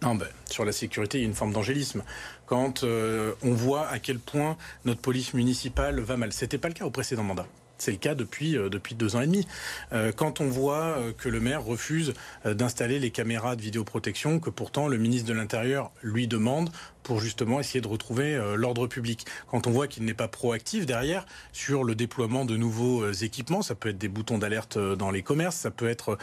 Non, 0.00 0.14
ben, 0.14 0.28
sur 0.48 0.64
la 0.64 0.70
sécurité, 0.70 1.18
il 1.18 1.22
y 1.22 1.24
a 1.24 1.26
une 1.26 1.34
forme 1.34 1.52
d'angélisme. 1.52 2.04
Quand 2.46 2.84
on 2.84 3.52
voit 3.52 3.88
à 3.88 3.98
quel 3.98 4.20
point 4.20 4.56
notre 4.84 5.00
police 5.00 5.34
municipale 5.34 5.98
va 5.98 6.16
mal. 6.16 6.32
C'était 6.32 6.58
pas 6.58 6.68
le 6.68 6.74
cas 6.74 6.84
au 6.84 6.92
précédent 6.92 7.24
mandat. 7.24 7.48
C'est 7.78 7.90
le 7.90 7.98
cas 7.98 8.14
depuis, 8.14 8.56
euh, 8.56 8.68
depuis 8.68 8.94
deux 8.94 9.16
ans 9.16 9.20
et 9.20 9.26
demi. 9.26 9.46
Euh, 9.92 10.12
quand 10.12 10.40
on 10.40 10.48
voit 10.48 10.96
euh, 10.98 11.12
que 11.12 11.28
le 11.28 11.40
maire 11.40 11.62
refuse 11.64 12.14
d'installer 12.44 12.98
les 12.98 13.10
caméras 13.10 13.56
de 13.56 13.62
vidéoprotection 13.62 14.40
que 14.40 14.50
pourtant 14.50 14.88
le 14.88 14.98
ministre 14.98 15.28
de 15.28 15.34
l'Intérieur 15.34 15.90
lui 16.02 16.26
demande 16.26 16.70
pour 17.06 17.20
justement 17.20 17.60
essayer 17.60 17.80
de 17.80 17.86
retrouver 17.86 18.34
euh, 18.34 18.56
l'ordre 18.56 18.88
public. 18.88 19.26
Quand 19.48 19.68
on 19.68 19.70
voit 19.70 19.86
qu'il 19.86 20.04
n'est 20.04 20.12
pas 20.12 20.26
proactif 20.26 20.86
derrière 20.86 21.24
sur 21.52 21.84
le 21.84 21.94
déploiement 21.94 22.44
de 22.44 22.56
nouveaux 22.56 23.00
euh, 23.04 23.12
équipements, 23.12 23.62
ça 23.62 23.76
peut 23.76 23.90
être 23.90 23.98
des 23.98 24.08
boutons 24.08 24.38
d'alerte 24.38 24.76
euh, 24.76 24.96
dans 24.96 25.12
les 25.12 25.22
commerces, 25.22 25.54
ça 25.54 25.70
peut 25.70 25.88
être 25.88 26.18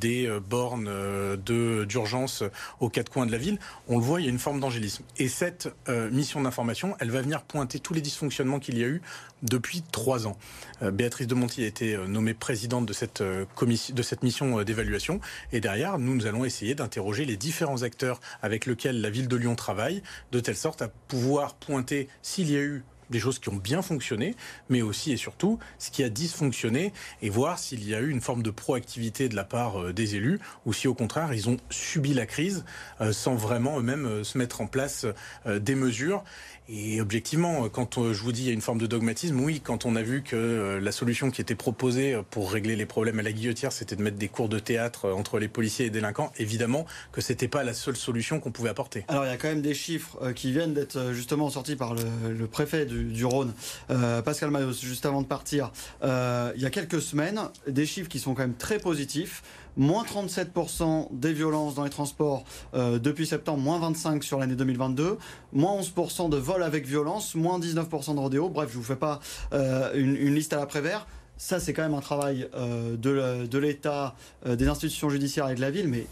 des 0.00 0.30
bornes 0.48 0.90
d'urgence 1.36 2.42
aux 2.80 2.88
quatre 2.88 3.10
coins 3.10 3.26
de 3.26 3.32
la 3.32 3.38
ville. 3.38 3.58
On 3.86 3.98
le 3.98 4.04
voit, 4.04 4.20
il 4.20 4.24
y 4.24 4.26
a 4.28 4.30
une 4.30 4.38
forme 4.38 4.60
d'angélisme. 4.60 5.04
Et 5.18 5.28
cette 5.28 5.68
mission 6.10 6.40
d'information, 6.40 6.96
elle 7.00 7.10
va 7.10 7.20
venir 7.20 7.42
pointer 7.42 7.78
tous 7.80 7.94
les 7.94 8.00
dysfonctionnements 8.00 8.58
qu'il 8.58 8.78
y 8.78 8.84
a 8.84 8.86
eu 8.86 9.02
depuis 9.42 9.82
trois 9.82 10.26
ans. 10.26 10.36
Béatrice 10.80 11.26
de 11.26 11.34
Monti 11.34 11.62
a 11.62 11.66
été 11.66 11.96
nommée 12.08 12.34
présidente 12.34 12.86
de 12.86 12.92
cette 12.92 13.22
commission, 13.54 13.94
de 13.94 14.02
cette 14.02 14.22
mission 14.22 14.62
d'évaluation. 14.62 15.20
Et 15.52 15.60
derrière, 15.60 15.98
nous, 15.98 16.14
nous 16.14 16.26
allons 16.26 16.44
essayer 16.44 16.74
d'interroger 16.74 17.24
les 17.24 17.36
différents 17.36 17.82
acteurs 17.82 18.20
avec 18.42 18.66
lesquels 18.66 19.00
la 19.00 19.10
ville 19.10 19.28
de 19.28 19.36
Lyon 19.36 19.54
travaille 19.54 19.97
de 20.32 20.40
telle 20.40 20.56
sorte 20.56 20.82
à 20.82 20.88
pouvoir 20.88 21.54
pointer 21.54 22.08
s'il 22.22 22.50
y 22.50 22.56
a 22.56 22.60
eu 22.60 22.84
des 23.10 23.20
choses 23.20 23.38
qui 23.38 23.48
ont 23.48 23.56
bien 23.56 23.82
fonctionné, 23.82 24.34
mais 24.68 24.82
aussi 24.82 25.12
et 25.12 25.16
surtout 25.16 25.58
ce 25.78 25.90
qui 25.90 26.02
a 26.04 26.08
dysfonctionné 26.08 26.92
et 27.22 27.30
voir 27.30 27.58
s'il 27.58 27.86
y 27.86 27.94
a 27.94 28.00
eu 28.00 28.10
une 28.10 28.20
forme 28.20 28.42
de 28.42 28.50
proactivité 28.50 29.28
de 29.28 29.36
la 29.36 29.44
part 29.44 29.80
euh, 29.80 29.92
des 29.92 30.16
élus 30.16 30.40
ou 30.66 30.72
si 30.72 30.88
au 30.88 30.94
contraire 30.94 31.32
ils 31.32 31.48
ont 31.48 31.56
subi 31.70 32.14
la 32.14 32.26
crise 32.26 32.64
euh, 33.00 33.12
sans 33.12 33.34
vraiment 33.34 33.78
eux-mêmes 33.78 34.06
euh, 34.06 34.24
se 34.24 34.38
mettre 34.38 34.60
en 34.60 34.66
place 34.66 35.06
des 35.46 35.74
mesures. 35.74 36.24
Et 36.70 37.00
objectivement, 37.00 37.68
quand 37.70 38.12
je 38.12 38.22
vous 38.22 38.32
dis 38.32 38.42
il 38.42 38.46
y 38.46 38.50
a 38.50 38.52
une 38.52 38.60
forme 38.60 38.78
de 38.78 38.86
dogmatisme, 38.86 39.40
oui, 39.40 39.62
quand 39.62 39.86
on 39.86 39.96
a 39.96 40.02
vu 40.02 40.22
que 40.22 40.78
la 40.82 40.92
solution 40.92 41.30
qui 41.30 41.40
était 41.40 41.54
proposée 41.54 42.20
pour 42.30 42.52
régler 42.52 42.76
les 42.76 42.84
problèmes 42.84 43.18
à 43.18 43.22
la 43.22 43.32
guillotière, 43.32 43.72
c'était 43.72 43.96
de 43.96 44.02
mettre 44.02 44.18
des 44.18 44.28
cours 44.28 44.50
de 44.50 44.58
théâtre 44.58 45.10
entre 45.10 45.38
les 45.38 45.48
policiers 45.48 45.86
et 45.86 45.88
les 45.88 45.92
délinquants, 45.92 46.30
évidemment 46.36 46.84
que 47.10 47.22
c'était 47.22 47.48
pas 47.48 47.64
la 47.64 47.72
seule 47.72 47.96
solution 47.96 48.38
qu'on 48.38 48.50
pouvait 48.50 48.68
apporter. 48.68 49.04
Alors 49.08 49.24
il 49.24 49.28
y 49.28 49.32
a 49.32 49.38
quand 49.38 49.48
même 49.48 49.62
des 49.62 49.72
chiffres 49.72 50.32
qui 50.32 50.52
viennent 50.52 50.74
d'être 50.74 51.12
justement 51.12 51.48
sortis 51.48 51.76
par 51.76 51.94
le, 51.94 52.46
préfet 52.46 52.84
du 52.86 53.24
Rhône, 53.24 53.54
euh, 53.90 54.20
Pascal 54.20 54.50
Mayos, 54.50 54.72
juste 54.72 55.06
avant 55.06 55.22
de 55.22 55.26
partir, 55.26 55.72
euh, 56.02 56.52
il 56.54 56.62
y 56.62 56.66
a 56.66 56.70
quelques 56.70 57.00
semaines, 57.00 57.40
des 57.66 57.86
chiffres 57.86 58.08
qui 58.08 58.18
sont 58.18 58.34
quand 58.34 58.42
même 58.42 58.54
très 58.54 58.78
positifs. 58.78 59.42
Moins 59.78 60.04
37% 60.04 61.08
des 61.12 61.32
violences 61.32 61.74
dans 61.74 61.84
les 61.84 61.90
transports 61.90 62.44
euh, 62.74 62.98
depuis 62.98 63.26
septembre, 63.26 63.60
moins 63.60 63.80
25% 63.90 64.22
sur 64.22 64.38
l'année 64.38 64.56
2022, 64.56 65.16
moins 65.54 65.80
11% 65.80 66.28
de 66.28 66.36
vols 66.36 66.62
avec 66.62 66.86
violence, 66.86 67.34
moins 67.34 67.58
19% 67.58 68.14
de 68.14 68.20
rodéo. 68.20 68.50
Bref, 68.50 68.68
je 68.70 68.76
ne 68.76 68.82
vous 68.82 68.86
fais 68.86 68.96
pas 68.96 69.20
une, 69.52 70.16
une, 70.16 70.34
liste 70.34 70.52
à 70.52 70.56
l'après-vert 70.56 71.06
ça, 71.38 71.60
c'est 71.60 71.72
quand 71.72 71.82
même 71.82 71.94
un 71.94 72.00
travail 72.00 72.48
euh, 72.54 72.96
de, 72.96 73.58
l'État, 73.58 74.14
euh, 74.44 74.56
des 74.56 74.66
institutions 74.66 75.08
judiciaires 75.08 75.48
et 75.48 75.54
de 75.54 75.60
la 75.60 75.70
ville, 75.70 75.88
mais 75.88 76.06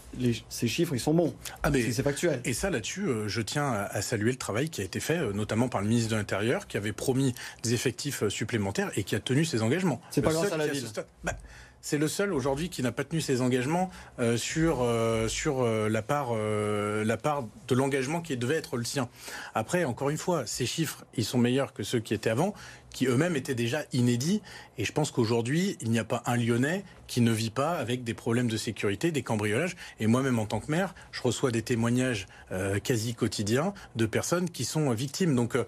ces 0.49 0.67
chiffres, 0.67 0.95
ils 0.95 0.99
sont 0.99 1.13
bons. 1.13 1.35
Ah 1.63 1.69
c'est 1.73 2.01
factuel. 2.01 2.39
Et 2.45 2.53
ça, 2.53 2.69
là-dessus, 2.69 3.05
euh, 3.05 3.27
je 3.27 3.41
tiens 3.41 3.71
à, 3.71 4.01
saluer 4.01 4.31
le 4.31 4.37
travail 4.37 4.69
qui 4.69 4.81
a 4.81 4.85
été 4.85 5.01
fait, 5.01 5.33
notamment 5.33 5.67
par 5.67 5.81
le 5.81 5.87
ministre 5.87 6.11
de 6.11 6.15
l'Intérieur, 6.15 6.65
qui 6.67 6.77
avait 6.77 6.93
promis 6.93 7.35
des 7.61 7.73
effectifs 7.73 8.27
supplémentaires 8.29 8.89
et 8.95 9.03
qui 9.03 9.15
a 9.15 9.19
tenu 9.19 9.43
ses 9.43 9.61
engagements. 9.61 10.01
C'est 10.11 10.21
pas 10.21 10.31
grâce 10.31 10.51
à 10.51 10.57
la 10.57 10.67
ville. 10.67 10.87
C'est 11.81 11.97
le 11.97 12.07
seul 12.07 12.33
aujourd'hui 12.33 12.69
qui 12.69 12.81
n'a 12.83 12.91
pas 12.91 13.03
tenu 13.03 13.21
ses 13.21 13.41
engagements 13.41 13.89
sur 14.35 14.85
sur 15.27 15.63
la 15.65 16.01
part 16.01 16.33
la 16.35 17.17
part 17.17 17.45
de 17.67 17.75
l'engagement 17.75 18.21
qui 18.21 18.35
devait 18.35 18.55
être 18.55 18.77
le 18.77 18.83
sien. 18.83 19.09
Après, 19.55 19.83
encore 19.85 20.09
une 20.09 20.17
fois, 20.17 20.45
ces 20.45 20.65
chiffres, 20.65 21.05
ils 21.15 21.25
sont 21.25 21.37
meilleurs 21.37 21.73
que 21.73 21.83
ceux 21.83 21.99
qui 21.99 22.13
étaient 22.13 22.29
avant 22.29 22.53
qui 22.97 23.05
eux-mêmes 23.05 23.35
étaient 23.35 23.53
déjà 23.53 23.83
inédits. 23.93 24.41
Et 24.79 24.83
je 24.83 24.91
pense 24.91 25.11
qu'aujourd'hui, 25.11 25.77
il 25.81 25.91
n'y 25.91 25.99
a 25.99 26.03
pas 26.03 26.23
un 26.25 26.35
Lyonnais 26.35 26.83
qui 27.05 27.21
ne 27.21 27.31
vit 27.31 27.51
pas 27.51 27.73
avec 27.73 28.03
des 28.03 28.15
problèmes 28.15 28.47
de 28.47 28.57
sécurité, 28.57 29.11
des 29.11 29.21
cambriolages. 29.21 29.75
Et 29.99 30.07
moi-même, 30.07 30.39
en 30.39 30.47
tant 30.47 30.59
que 30.59 30.71
maire, 30.71 30.95
je 31.11 31.21
reçois 31.21 31.51
des 31.51 31.61
témoignages 31.61 32.27
euh, 32.51 32.79
quasi 32.79 33.13
quotidiens 33.13 33.75
de 33.95 34.05
personnes 34.07 34.49
qui 34.49 34.65
sont 34.65 34.91
victimes. 34.91 35.35
Donc, 35.35 35.55
euh, 35.55 35.63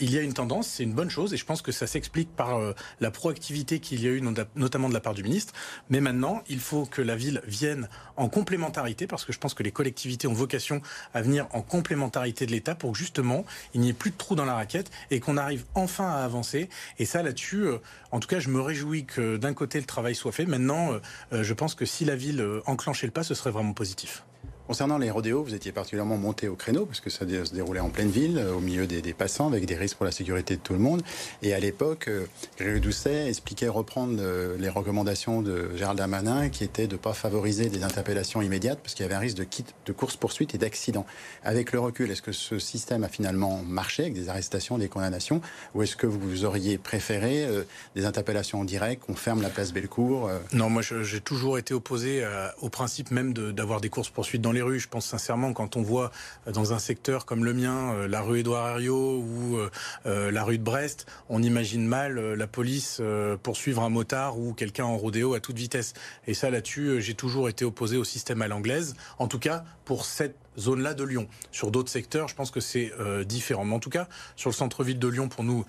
il 0.00 0.12
y 0.12 0.18
a 0.18 0.20
une 0.20 0.34
tendance, 0.34 0.68
c'est 0.68 0.82
une 0.82 0.92
bonne 0.92 1.08
chose, 1.08 1.32
et 1.32 1.38
je 1.38 1.46
pense 1.46 1.62
que 1.62 1.72
ça 1.72 1.86
s'explique 1.86 2.28
par 2.36 2.58
euh, 2.58 2.74
la 3.00 3.10
proactivité 3.10 3.80
qu'il 3.80 4.02
y 4.02 4.06
a 4.06 4.10
eu, 4.10 4.22
notamment 4.54 4.88
de 4.90 4.94
la 4.94 5.00
part 5.00 5.14
du 5.14 5.22
ministre. 5.22 5.54
Mais 5.88 6.00
maintenant, 6.00 6.42
il 6.48 6.60
faut 6.60 6.84
que 6.84 7.00
la 7.00 7.16
ville 7.16 7.40
vienne 7.46 7.88
en 8.16 8.28
complémentarité, 8.28 9.06
parce 9.06 9.24
que 9.24 9.32
je 9.32 9.38
pense 9.38 9.54
que 9.54 9.62
les 9.62 9.72
collectivités 9.72 10.28
ont 10.28 10.34
vocation 10.34 10.82
à 11.14 11.22
venir 11.22 11.48
en 11.52 11.62
complémentarité 11.62 12.44
de 12.44 12.52
l'État 12.52 12.74
pour 12.74 12.92
que 12.92 12.98
justement, 12.98 13.46
il 13.72 13.80
n'y 13.80 13.88
ait 13.88 13.94
plus 13.94 14.10
de 14.10 14.16
trous 14.16 14.34
dans 14.34 14.44
la 14.44 14.54
raquette 14.54 14.90
et 15.10 15.20
qu'on 15.20 15.38
arrive 15.38 15.64
enfin 15.74 16.08
à 16.08 16.24
avancer. 16.24 16.65
Et 16.98 17.04
ça, 17.04 17.22
là-dessus, 17.22 17.66
en 18.10 18.20
tout 18.20 18.28
cas, 18.28 18.38
je 18.38 18.48
me 18.48 18.60
réjouis 18.60 19.04
que 19.04 19.36
d'un 19.36 19.54
côté, 19.54 19.78
le 19.78 19.86
travail 19.86 20.14
soit 20.14 20.32
fait. 20.32 20.46
Maintenant, 20.46 20.92
euh, 20.92 20.98
euh, 21.32 21.42
je 21.42 21.54
pense 21.54 21.74
que 21.74 21.84
si 21.84 22.04
la 22.04 22.16
ville 22.16 22.40
euh, 22.40 22.60
enclenchait 22.66 23.06
le 23.06 23.12
pas, 23.12 23.22
ce 23.22 23.34
serait 23.34 23.50
vraiment 23.50 23.72
positif. 23.72 24.24
Concernant 24.66 24.98
les 24.98 25.12
rodéos, 25.12 25.44
vous 25.44 25.54
étiez 25.54 25.70
particulièrement 25.70 26.16
monté 26.16 26.48
au 26.48 26.56
créneau 26.56 26.86
parce 26.86 26.98
que 26.98 27.08
ça 27.08 27.20
se 27.20 27.54
déroulait 27.54 27.78
en 27.78 27.88
pleine 27.88 28.10
ville, 28.10 28.44
au 28.56 28.58
milieu 28.58 28.88
des, 28.88 29.00
passants, 29.12 29.46
avec 29.46 29.64
des 29.64 29.76
risques 29.76 29.96
pour 29.96 30.06
la 30.06 30.10
sécurité 30.10 30.56
de 30.56 30.60
tout 30.60 30.72
le 30.72 30.80
monde. 30.80 31.02
Et 31.42 31.54
à 31.54 31.60
l'époque, 31.60 32.10
Grégory 32.58 32.80
Doucet 32.80 33.28
expliquait 33.28 33.68
reprendre 33.68 34.20
les 34.58 34.68
recommandations 34.68 35.40
de 35.40 35.70
Gérald 35.76 35.96
Darmanin, 35.96 36.48
qui 36.48 36.64
était 36.64 36.88
de 36.88 36.94
ne 36.94 36.98
pas 36.98 37.12
favoriser 37.12 37.68
des 37.68 37.84
interpellations 37.84 38.42
immédiates 38.42 38.80
parce 38.82 38.94
qu'il 38.94 39.04
y 39.04 39.06
avait 39.06 39.14
un 39.14 39.20
risque 39.20 39.36
de, 39.36 39.46
de 39.86 39.92
course-poursuite 39.92 40.56
et 40.56 40.58
d'accident. 40.58 41.06
Avec 41.44 41.70
le 41.70 41.78
recul, 41.78 42.10
est-ce 42.10 42.22
que 42.22 42.32
ce 42.32 42.58
système 42.58 43.04
a 43.04 43.08
finalement 43.08 43.62
marché 43.62 44.02
avec 44.02 44.14
des 44.14 44.28
arrestations, 44.28 44.78
des 44.78 44.88
condamnations, 44.88 45.42
ou 45.76 45.84
est-ce 45.84 45.94
que 45.94 46.08
vous 46.08 46.44
auriez 46.44 46.76
préféré 46.76 47.46
des 47.94 48.04
interpellations 48.04 48.62
en 48.62 48.64
direct, 48.64 49.04
qu'on 49.04 49.14
ferme 49.14 49.42
la 49.42 49.50
place 49.50 49.72
Bellecour 49.72 50.28
Non, 50.52 50.70
moi 50.70 50.82
j'ai 50.82 51.20
toujours 51.20 51.56
été 51.56 51.72
opposé 51.72 52.26
au 52.60 52.68
principe 52.68 53.12
même 53.12 53.32
d'avoir 53.32 53.80
des 53.80 53.90
courses-poursuites 53.90 54.42
dans 54.42 54.55
les 54.56 54.62
rues. 54.62 54.80
Je 54.80 54.88
pense 54.88 55.06
sincèrement 55.06 55.52
quand 55.52 55.76
on 55.76 55.82
voit 55.82 56.10
dans 56.52 56.72
un 56.72 56.80
secteur 56.80 57.26
comme 57.26 57.44
le 57.44 57.54
mien, 57.54 58.08
la 58.08 58.20
rue 58.20 58.40
Édouard 58.40 58.68
Herriot 58.68 59.18
ou 59.20 59.58
la 60.04 60.42
rue 60.42 60.58
de 60.58 60.64
Brest, 60.64 61.06
on 61.28 61.42
imagine 61.42 61.86
mal 61.86 62.18
la 62.18 62.46
police 62.46 63.00
poursuivre 63.42 63.82
un 63.82 63.90
motard 63.90 64.38
ou 64.38 64.52
quelqu'un 64.52 64.84
en 64.84 64.96
rodéo 64.96 65.34
à 65.34 65.40
toute 65.40 65.56
vitesse. 65.56 65.92
Et 66.26 66.34
ça, 66.34 66.50
là-dessus, 66.50 67.00
j'ai 67.00 67.14
toujours 67.14 67.48
été 67.48 67.64
opposé 67.64 67.96
au 67.96 68.04
système 68.04 68.42
à 68.42 68.48
l'anglaise. 68.48 68.96
En 69.18 69.28
tout 69.28 69.38
cas, 69.38 69.64
pour 69.84 70.04
cette 70.04 70.36
zone-là 70.58 70.94
de 70.94 71.04
Lyon. 71.04 71.28
Sur 71.52 71.70
d'autres 71.70 71.90
secteurs, 71.90 72.28
je 72.28 72.34
pense 72.34 72.50
que 72.50 72.60
c'est 72.60 72.90
différent. 73.26 73.64
Mais 73.64 73.74
en 73.74 73.78
tout 73.78 73.90
cas, 73.90 74.08
sur 74.36 74.50
le 74.50 74.54
centre-ville 74.54 74.98
de 74.98 75.08
Lyon, 75.08 75.28
pour 75.28 75.44
nous, 75.44 75.64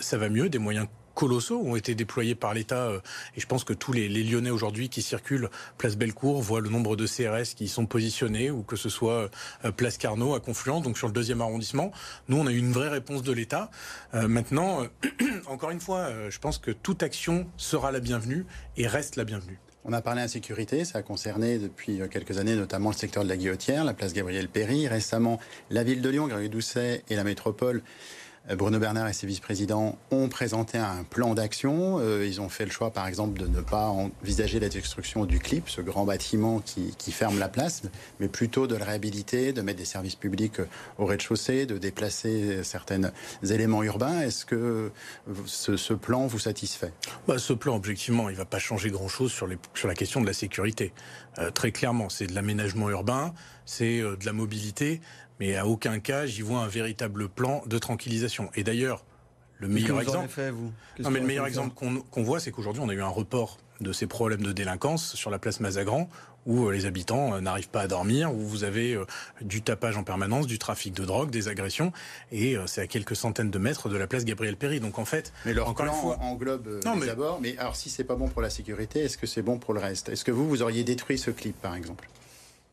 ça 0.00 0.16
va 0.16 0.28
mieux. 0.28 0.48
Des 0.48 0.58
moyens 0.58 0.86
colossaux 1.18 1.60
ont 1.64 1.74
été 1.74 1.96
déployés 1.96 2.36
par 2.36 2.54
l'État. 2.54 2.86
Euh, 2.86 3.00
et 3.36 3.40
je 3.40 3.46
pense 3.46 3.64
que 3.64 3.72
tous 3.72 3.92
les, 3.92 4.08
Lyonnais 4.08 4.50
aujourd'hui 4.50 4.88
qui 4.88 5.02
circulent 5.02 5.50
place 5.76 5.96
Bellecour 5.96 6.40
voient 6.40 6.60
le 6.60 6.70
nombre 6.70 6.94
de 6.94 7.06
CRS 7.06 7.56
qui 7.56 7.64
y 7.64 7.68
sont 7.68 7.86
positionnés, 7.86 8.52
ou 8.52 8.62
que 8.62 8.76
ce 8.76 8.88
soit 8.88 9.28
euh, 9.64 9.72
place 9.72 9.98
Carnot 9.98 10.36
à 10.36 10.40
Confluence, 10.40 10.82
donc 10.84 10.96
sur 10.96 11.08
le 11.08 11.12
deuxième 11.12 11.40
arrondissement. 11.40 11.90
Nous, 12.28 12.36
on 12.36 12.46
a 12.46 12.52
eu 12.52 12.58
une 12.58 12.70
vraie 12.70 12.88
réponse 12.88 13.24
de 13.24 13.32
l'État. 13.32 13.68
Euh, 14.14 14.28
maintenant, 14.28 14.86
encore 15.46 15.72
une 15.72 15.80
fois, 15.80 16.08
je 16.30 16.38
pense 16.38 16.58
que 16.58 16.70
toute 16.70 17.02
action 17.02 17.48
sera 17.56 17.90
la 17.90 17.98
bienvenue 17.98 18.46
et 18.76 18.86
reste 18.86 19.16
la 19.16 19.24
bienvenue. 19.24 19.58
On 19.84 19.92
a 19.92 20.02
parlé 20.02 20.22
insécurité, 20.22 20.84
ça 20.84 20.98
a 20.98 21.02
concerné 21.02 21.58
depuis 21.58 22.00
quelques 22.10 22.38
années 22.38 22.54
notamment 22.54 22.90
le 22.90 22.96
secteur 22.96 23.24
de 23.24 23.28
la 23.28 23.36
Guillotière, 23.36 23.84
la 23.84 23.94
place 23.94 24.12
Gabriel 24.12 24.48
Péry, 24.48 24.86
récemment 24.86 25.40
la 25.70 25.82
ville 25.82 26.02
de 26.02 26.08
Lyon, 26.10 26.26
Grégory 26.26 26.50
Doucet 26.50 27.02
et 27.08 27.16
la 27.16 27.24
métropole 27.24 27.82
Bruno 28.56 28.78
Bernard 28.78 29.08
et 29.08 29.12
ses 29.12 29.26
vice-présidents 29.26 29.98
ont 30.10 30.28
présenté 30.28 30.78
un 30.78 31.04
plan 31.04 31.34
d'action. 31.34 31.98
Euh, 31.98 32.26
ils 32.26 32.40
ont 32.40 32.48
fait 32.48 32.64
le 32.64 32.70
choix, 32.70 32.90
par 32.90 33.06
exemple, 33.06 33.38
de 33.38 33.46
ne 33.46 33.60
pas 33.60 33.88
envisager 33.88 34.58
la 34.58 34.70
destruction 34.70 35.26
du 35.26 35.38
CLIP, 35.38 35.68
ce 35.68 35.82
grand 35.82 36.04
bâtiment 36.04 36.60
qui, 36.60 37.12
ferme 37.12 37.38
la 37.38 37.48
place, 37.48 37.82
mais 38.20 38.28
plutôt 38.28 38.66
de 38.66 38.76
le 38.76 38.84
réhabiliter, 38.84 39.52
de 39.52 39.60
mettre 39.60 39.78
des 39.78 39.84
services 39.84 40.14
publics 40.14 40.60
au 40.98 41.06
rez-de-chaussée, 41.06 41.66
de 41.66 41.78
déplacer 41.78 42.62
certains 42.62 43.10
éléments 43.42 43.82
urbains. 43.82 44.20
Est-ce 44.20 44.44
que 44.44 44.92
ce, 45.46 45.94
plan 45.94 46.26
vous 46.26 46.38
satisfait? 46.38 46.92
Bah, 47.26 47.38
Ce 47.38 47.52
plan, 47.52 47.76
objectivement, 47.76 48.28
il 48.28 48.32
ne 48.32 48.38
va 48.38 48.44
pas 48.44 48.58
changer 48.58 48.90
grand-chose 48.90 49.32
sur, 49.32 49.46
la 49.46 49.94
question 49.94 50.20
de 50.20 50.26
la 50.26 50.32
sécurité. 50.32 50.92
Euh, 51.38 51.50
très 51.50 51.72
clairement, 51.72 52.08
c'est 52.08 52.26
de 52.26 52.34
l'aménagement 52.34 52.88
urbain, 52.90 53.34
c'est 53.64 54.00
de 54.00 54.24
la 54.24 54.32
mobilité, 54.32 55.00
mais 55.40 55.56
à 55.56 55.66
aucun 55.66 56.00
cas 56.00 56.26
j'y 56.26 56.42
vois 56.42 56.60
un 56.60 56.68
véritable 56.68 57.28
plan 57.28 57.62
de 57.66 57.78
tranquillisation. 57.78 58.50
Et 58.54 58.64
d'ailleurs, 58.64 59.04
le 59.58 59.68
meilleur 59.68 60.00
exemple, 60.00 60.28
non, 61.00 61.10
mais 61.10 61.20
le 61.20 61.26
meilleur 61.26 61.46
exemple 61.46 61.74
qu'on 61.74 62.22
voit, 62.22 62.40
c'est 62.40 62.52
qu'aujourd'hui 62.52 62.82
on 62.84 62.88
a 62.88 62.94
eu 62.94 63.02
un 63.02 63.08
report 63.08 63.58
de 63.80 63.92
ces 63.92 64.06
problèmes 64.06 64.42
de 64.42 64.52
délinquance 64.52 65.14
sur 65.14 65.30
la 65.30 65.38
place 65.38 65.60
Mazagran, 65.60 66.08
où 66.46 66.66
euh, 66.66 66.72
les 66.72 66.86
habitants 66.86 67.34
euh, 67.34 67.40
n'arrivent 67.40 67.68
pas 67.68 67.82
à 67.82 67.86
dormir, 67.86 68.32
où 68.32 68.38
vous 68.38 68.64
avez 68.64 68.94
euh, 68.94 69.04
du 69.40 69.62
tapage 69.62 69.96
en 69.96 70.02
permanence, 70.02 70.46
du 70.46 70.58
trafic 70.58 70.94
de 70.94 71.04
drogue, 71.04 71.30
des 71.30 71.46
agressions, 71.46 71.92
et 72.32 72.56
c'est 72.66 72.80
à 72.80 72.86
quelques 72.86 73.14
centaines 73.14 73.50
de 73.50 73.58
mètres 73.58 73.88
de 73.88 73.96
la 73.96 74.06
place 74.06 74.24
Gabriel 74.24 74.56
Péry. 74.56 74.80
Donc 74.80 74.98
en 74.98 75.04
fait, 75.04 75.32
mais 75.44 75.54
leur 75.54 75.68
encore 75.68 75.86
plan 75.86 75.94
fois... 75.94 76.18
englobe 76.20 76.80
non, 76.84 76.96
mais... 76.96 77.06
Mais 77.40 77.58
alors 77.58 77.76
si 77.76 77.90
c'est 77.90 78.04
pas 78.04 78.16
bon 78.16 78.28
pour 78.28 78.42
la 78.42 78.50
sécurité, 78.50 79.00
est-ce 79.00 79.18
que 79.18 79.26
c'est 79.26 79.42
bon 79.42 79.58
pour 79.58 79.74
le 79.74 79.80
reste? 79.80 80.08
Est-ce 80.08 80.24
que 80.24 80.32
vous 80.32 80.48
vous 80.48 80.62
auriez 80.62 80.82
détruit 80.82 81.18
ce 81.18 81.30
clip 81.30 81.60
par 81.60 81.74
exemple? 81.74 82.08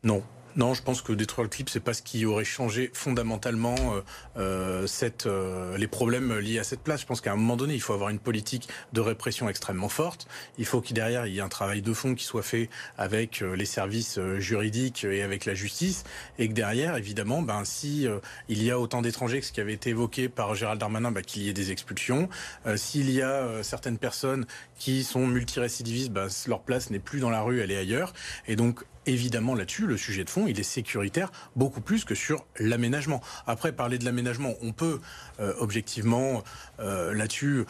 Non. 0.02 0.22
Non, 0.56 0.72
je 0.72 0.82
pense 0.82 1.02
que 1.02 1.12
détruire 1.12 1.42
le 1.42 1.50
clip, 1.50 1.68
c'est 1.68 1.80
pas 1.80 1.92
ce 1.92 2.00
qui 2.00 2.24
aurait 2.24 2.46
changé 2.46 2.90
fondamentalement 2.94 3.74
euh, 3.78 4.00
euh, 4.38 4.86
cette, 4.86 5.26
euh, 5.26 5.76
les 5.76 5.86
problèmes 5.86 6.38
liés 6.38 6.58
à 6.58 6.64
cette 6.64 6.80
place. 6.80 7.02
Je 7.02 7.06
pense 7.06 7.20
qu'à 7.20 7.32
un 7.32 7.36
moment 7.36 7.56
donné, 7.58 7.74
il 7.74 7.80
faut 7.82 7.92
avoir 7.92 8.08
une 8.08 8.18
politique 8.18 8.66
de 8.94 9.02
répression 9.02 9.50
extrêmement 9.50 9.90
forte. 9.90 10.26
Il 10.56 10.64
faut 10.64 10.80
qu'il 10.80 10.94
derrière 10.94 11.26
il 11.26 11.34
y 11.34 11.38
ait 11.38 11.42
un 11.42 11.50
travail 11.50 11.82
de 11.82 11.92
fond 11.92 12.14
qui 12.14 12.24
soit 12.24 12.42
fait 12.42 12.70
avec 12.96 13.40
les 13.40 13.66
services 13.66 14.18
juridiques 14.38 15.04
et 15.04 15.22
avec 15.22 15.44
la 15.44 15.52
justice, 15.52 16.04
et 16.38 16.48
que 16.48 16.54
derrière, 16.54 16.96
évidemment, 16.96 17.42
ben 17.42 17.64
si 17.66 18.06
il 18.48 18.62
y 18.62 18.70
a 18.70 18.80
autant 18.80 19.02
d'étrangers 19.02 19.40
que 19.40 19.46
ce 19.46 19.52
qui 19.52 19.60
avait 19.60 19.74
été 19.74 19.90
évoqué 19.90 20.30
par 20.30 20.54
Gérald 20.54 20.80
Darmanin, 20.80 21.10
ben, 21.10 21.22
qu'il 21.22 21.42
y 21.42 21.50
ait 21.50 21.52
des 21.52 21.70
expulsions. 21.70 22.30
S'il 22.76 23.10
y 23.10 23.20
a 23.20 23.62
certaines 23.62 23.98
personnes 23.98 24.46
qui 24.78 25.04
sont 25.04 25.26
multirécidivistes, 25.26 26.12
ben, 26.12 26.28
leur 26.46 26.60
place 26.60 26.88
n'est 26.88 26.98
plus 26.98 27.20
dans 27.20 27.30
la 27.30 27.42
rue, 27.42 27.60
elle 27.60 27.70
est 27.70 27.76
ailleurs. 27.76 28.14
Et 28.46 28.56
donc 28.56 28.84
évidemment 29.06 29.54
là-dessus, 29.54 29.86
le 29.86 29.96
sujet 29.96 30.24
de 30.24 30.30
fond, 30.30 30.46
il 30.46 30.58
est 30.60 30.64
sécuritaire 30.64 31.30
beaucoup 31.54 31.80
plus 31.80 32.04
que 32.04 32.14
sur 32.14 32.44
l'aménagement. 32.58 33.20
Après, 33.46 33.72
parler 33.72 33.98
de 33.98 34.04
l'aménagement, 34.04 34.54
on 34.62 34.72
peut 34.72 35.00
euh, 35.40 35.54
objectivement 35.58 36.42
euh, 36.80 37.14
là-dessus. 37.14 37.64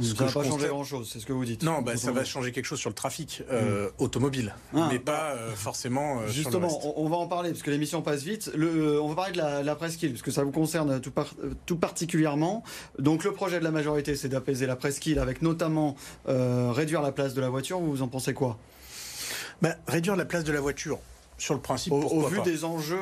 ne 0.00 0.14
va 0.14 0.32
pas 0.32 0.42
changer 0.42 0.68
grand-chose, 0.68 1.10
c'est 1.12 1.20
ce 1.20 1.26
que 1.26 1.34
vous 1.34 1.44
dites. 1.44 1.62
Non, 1.62 1.82
bah, 1.82 1.98
ça 1.98 2.12
va 2.12 2.24
changer 2.24 2.50
quelque 2.50 2.64
chose 2.64 2.78
sur 2.78 2.88
le 2.88 2.94
trafic 2.94 3.42
euh, 3.50 3.88
hmm. 3.88 4.02
automobile, 4.02 4.54
ah. 4.74 4.88
mais 4.90 4.98
pas 4.98 5.36
forcément 5.54 6.26
Justement, 6.28 6.70
sur 6.70 6.78
le 6.78 6.86
reste. 6.86 6.94
On, 6.96 7.08
va 7.10 7.16
en 7.16 7.26
parler, 7.26 7.50
parce 7.50 7.62
que 7.62 7.70
l'émission 7.70 8.00
passe 8.00 8.22
vite. 8.22 8.50
Le, 8.54 8.98
on 8.98 9.08
va 9.08 9.14
parler 9.14 9.32
de 9.32 9.36
la, 9.36 9.62
la 9.62 9.76
presqu'île, 9.76 10.12
parce 10.12 10.22
que 10.22 10.30
ça 10.30 10.44
vous 10.44 10.50
concerne 10.50 10.98
tout, 11.02 11.12
tout, 11.66 11.76
particulièrement. 11.76 12.64
Donc 12.98 13.22
le 13.22 13.32
projet 13.32 13.58
de 13.58 13.64
la 13.64 13.70
majorité, 13.70 14.16
c'est 14.16 14.30
d'apaiser 14.30 14.64
la 14.64 14.76
presqu'île, 14.76 15.18
avec 15.18 15.42
notamment 15.42 15.94
réduire 16.24 17.02
la 17.02 17.12
place 17.12 17.34
de 17.34 17.42
la 17.42 17.50
voiture. 17.50 17.78
Vous 17.78 18.00
en 18.00 18.08
pensez 18.08 18.32
quoi? 18.32 18.58
Bah, 19.62 19.76
réduire 19.86 20.16
la 20.16 20.24
place 20.24 20.44
de 20.44 20.52
la 20.52 20.60
voiture, 20.60 20.98
sur 21.38 21.54
le 21.54 21.60
principe, 21.60 21.92
au, 21.92 22.26
vu 22.26 22.40
des 22.42 22.64
enjeux 22.64 22.98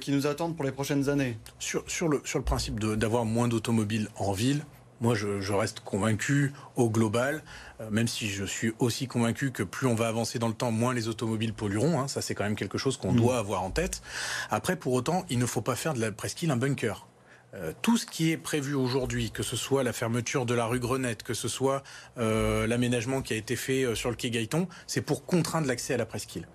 qui 0.00 0.12
nous 0.12 0.26
attendent 0.26 0.56
pour 0.56 0.64
les 0.64 0.72
prochaines 0.72 1.08
années. 1.08 1.38
Sur, 1.58 1.84
sur, 1.88 2.08
le, 2.08 2.20
sur 2.24 2.38
le 2.38 2.44
principe 2.44 2.78
d'avoir 2.80 3.24
moins 3.24 3.48
d'automobiles 3.48 4.08
en 4.16 4.32
ville, 4.32 4.64
moi 5.00 5.14
je, 5.14 5.52
reste 5.52 5.80
convaincu 5.80 6.52
au 6.76 6.90
global, 6.90 7.42
euh, 7.80 7.88
même 7.90 8.06
si 8.06 8.28
je 8.28 8.44
suis 8.44 8.72
aussi 8.78 9.06
convaincu 9.06 9.50
que 9.50 9.62
plus 9.62 9.86
on 9.86 9.94
va 9.94 10.08
avancer 10.08 10.38
dans 10.38 10.48
le 10.48 10.54
temps, 10.54 10.70
moins 10.70 10.94
les 10.94 11.08
automobiles 11.08 11.54
pollueront. 11.54 12.00
Hein, 12.00 12.08
ça 12.08 12.20
c'est 12.20 12.34
quand 12.34 12.44
même 12.44 12.56
quelque 12.56 12.78
chose 12.78 12.96
qu'on 12.96 13.12
mm. 13.12 13.16
doit 13.16 13.38
avoir 13.38 13.62
en 13.62 13.70
tête. 13.70 14.02
Après, 14.50 14.76
pour 14.76 14.92
autant, 14.92 15.24
il 15.30 15.38
ne 15.38 15.46
faut 15.46 15.62
pas 15.62 15.76
faire 15.76 15.94
de 15.94 16.00
la 16.00 16.12
presqu'île 16.12 16.50
un 16.50 16.56
bunker. 16.56 17.06
Euh, 17.54 17.72
tout 17.82 17.96
ce 17.96 18.06
qui 18.06 18.30
est 18.30 18.36
prévu 18.36 18.74
aujourd'hui, 18.74 19.30
que 19.30 19.42
ce 19.42 19.56
soit 19.56 19.82
la 19.82 19.92
fermeture 19.92 20.46
de 20.46 20.54
la 20.54 20.66
rue 20.66 20.78
Grenette, 20.78 21.22
que 21.22 21.34
ce 21.34 21.48
soit 21.48 21.82
euh, 22.18 22.66
l'aménagement 22.66 23.22
qui 23.22 23.32
a 23.32 23.36
été 23.36 23.56
fait 23.56 23.82
euh, 23.82 23.94
sur 23.94 24.10
le 24.10 24.16
quai 24.16 24.30
Gaëton, 24.30 24.68
c'est 24.86 25.00
pour 25.00 25.24
contraindre 25.24 25.66
l'accès 25.66 25.94
à 25.94 25.96
la 25.96 26.06
presqu'île. 26.06 26.46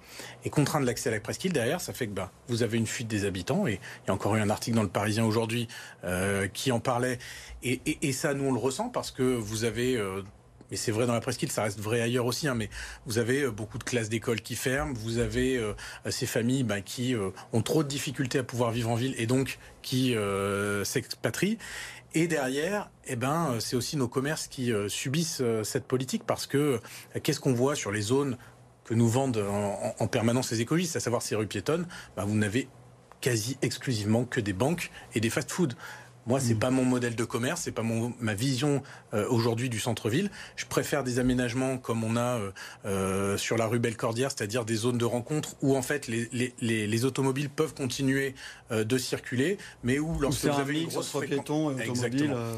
Et 0.45 0.49
contraindre 0.49 0.85
l'accès 0.85 1.09
à 1.09 1.11
la 1.11 1.19
presqu'île, 1.19 1.51
derrière, 1.51 1.81
ça 1.81 1.91
fait 1.91 2.07
que 2.07 2.13
bah, 2.13 2.31
vous 2.47 2.63
avez 2.63 2.77
une 2.77 2.87
fuite 2.87 3.07
des 3.07 3.25
habitants. 3.25 3.67
Et 3.67 3.73
il 4.03 4.07
y 4.07 4.11
a 4.11 4.13
encore 4.13 4.35
eu 4.35 4.39
un 4.39 4.49
article 4.49 4.77
dans 4.77 4.83
le 4.83 4.89
Parisien 4.89 5.25
aujourd'hui 5.25 5.67
qui 6.53 6.71
en 6.71 6.79
parlait. 6.79 7.17
Et, 7.63 7.81
et, 8.07 8.13
ça, 8.13 8.33
nous, 8.33 8.45
on 8.45 8.53
le 8.53 8.59
ressent 8.59 8.89
parce 8.89 9.11
que 9.11 9.23
vous 9.23 9.63
avez 9.63 9.99
et 10.71 10.77
c'est 10.77 10.91
vrai 10.91 11.05
dans 11.05 11.13
la 11.13 11.21
presqu'île, 11.21 11.51
ça 11.51 11.63
reste 11.63 11.79
vrai 11.79 12.01
ailleurs 12.01 12.25
aussi, 12.25 12.47
hein, 12.47 12.55
mais 12.55 12.69
vous 13.05 13.17
avez 13.17 13.43
euh, 13.43 13.51
beaucoup 13.51 13.77
de 13.77 13.83
classes 13.83 14.09
d'école 14.09 14.41
qui 14.41 14.55
ferment, 14.55 14.93
vous 14.93 15.19
avez 15.19 15.57
euh, 15.57 15.73
ces 16.09 16.25
familles 16.25 16.63
bah, 16.63 16.81
qui 16.81 17.13
euh, 17.13 17.29
ont 17.53 17.61
trop 17.61 17.83
de 17.83 17.87
difficultés 17.87 18.39
à 18.39 18.43
pouvoir 18.43 18.71
vivre 18.71 18.89
en 18.89 18.95
ville 18.95 19.13
et 19.17 19.27
donc 19.27 19.59
qui 19.81 20.15
s'expatrient. 20.83 21.59
Et 22.15 22.27
derrière, 22.27 22.89
eh 23.05 23.15
ben, 23.15 23.57
c'est 23.59 23.75
aussi 23.75 23.97
nos 23.97 24.07
commerces 24.07 24.47
qui 24.47 24.71
subissent 24.87 25.43
cette 25.63 25.85
politique 25.85 26.23
parce 26.25 26.47
que 26.47 26.79
qu'est-ce 27.21 27.39
qu'on 27.39 27.53
voit 27.53 27.75
sur 27.75 27.91
les 27.91 28.01
zones 28.01 28.37
que 28.83 28.95
nous 28.95 29.07
vendent 29.07 29.45
en, 29.99 30.07
permanence 30.07 30.49
les 30.49 30.61
écologistes, 30.61 30.95
à 30.95 30.99
savoir 30.99 31.21
ces 31.21 31.35
rues 31.35 31.45
piétonnes, 31.45 31.87
bah, 32.15 32.25
vous 32.25 32.33
n'avez 32.33 32.67
quasi 33.21 33.57
exclusivement 33.61 34.25
que 34.25 34.39
des 34.39 34.53
banques 34.53 34.91
et 35.13 35.19
des 35.19 35.29
fast-foods. 35.29 35.75
Moi, 36.27 36.39
c'est 36.39 36.55
mm. 36.55 36.59
pas 36.59 36.71
mon 36.71 36.85
modèle 36.85 37.15
de 37.15 37.23
commerce, 37.23 37.61
c'est 37.63 37.71
pas 37.71 37.83
mon, 37.83 38.13
ma 38.19 38.33
vision 38.33 38.81
euh, 39.13 39.27
aujourd'hui 39.29 39.69
du 39.69 39.79
centre-ville. 39.79 40.31
Je 40.55 40.65
préfère 40.65 41.03
des 41.03 41.19
aménagements 41.19 41.77
comme 41.77 42.03
on 42.03 42.15
a 42.15 42.39
euh, 42.39 42.51
euh, 42.85 43.37
sur 43.37 43.57
la 43.57 43.67
rue 43.67 43.79
Bellecordière, 43.79 44.31
c'est-à-dire 44.31 44.65
des 44.65 44.75
zones 44.75 44.97
de 44.97 45.05
rencontre 45.05 45.55
où 45.61 45.75
en 45.75 45.81
fait 45.81 46.07
les, 46.07 46.29
les, 46.31 46.87
les, 46.87 47.05
automobiles 47.05 47.49
peuvent 47.49 47.73
continuer 47.73 48.33
de 48.71 48.97
circuler, 48.97 49.57
mais 49.83 49.99
où 49.99 50.19
lorsque 50.19 50.45
vous 50.45 50.59
avez 50.59 50.81
une 50.81 50.87
grosse 50.87 51.09
fréquentation, 51.09 51.75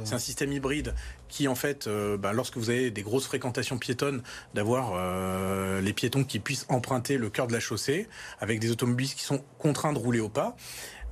c'est 0.06 0.14
un 0.14 0.20
système 0.20 0.54
hybride 0.54 0.94
qui 1.28 1.50
en 1.50 1.56
fait, 1.56 1.90
bah, 2.20 2.32
lorsque 2.32 2.56
vous 2.56 2.70
avez 2.70 2.92
des 2.92 3.02
grosses 3.02 3.26
fréquentations 3.26 3.78
piétonnes, 3.78 4.22
d'avoir 4.54 5.82
les 5.82 5.94
piétons 5.94 6.24
qui 6.24 6.40
puissent 6.40 6.66
emprunter 6.70 7.18
le 7.18 7.30
cœur 7.30 7.48
de 7.48 7.54
la 7.54 7.60
chaussée 7.60 8.08
avec 8.40 8.60
des 8.60 8.72
automobilistes 8.72 9.18
qui 9.18 9.24
sont 9.24 9.44
contraints 9.58 9.92
de 9.92 10.00
rouler 10.00 10.20
au 10.20 10.30
pas. 10.30 10.56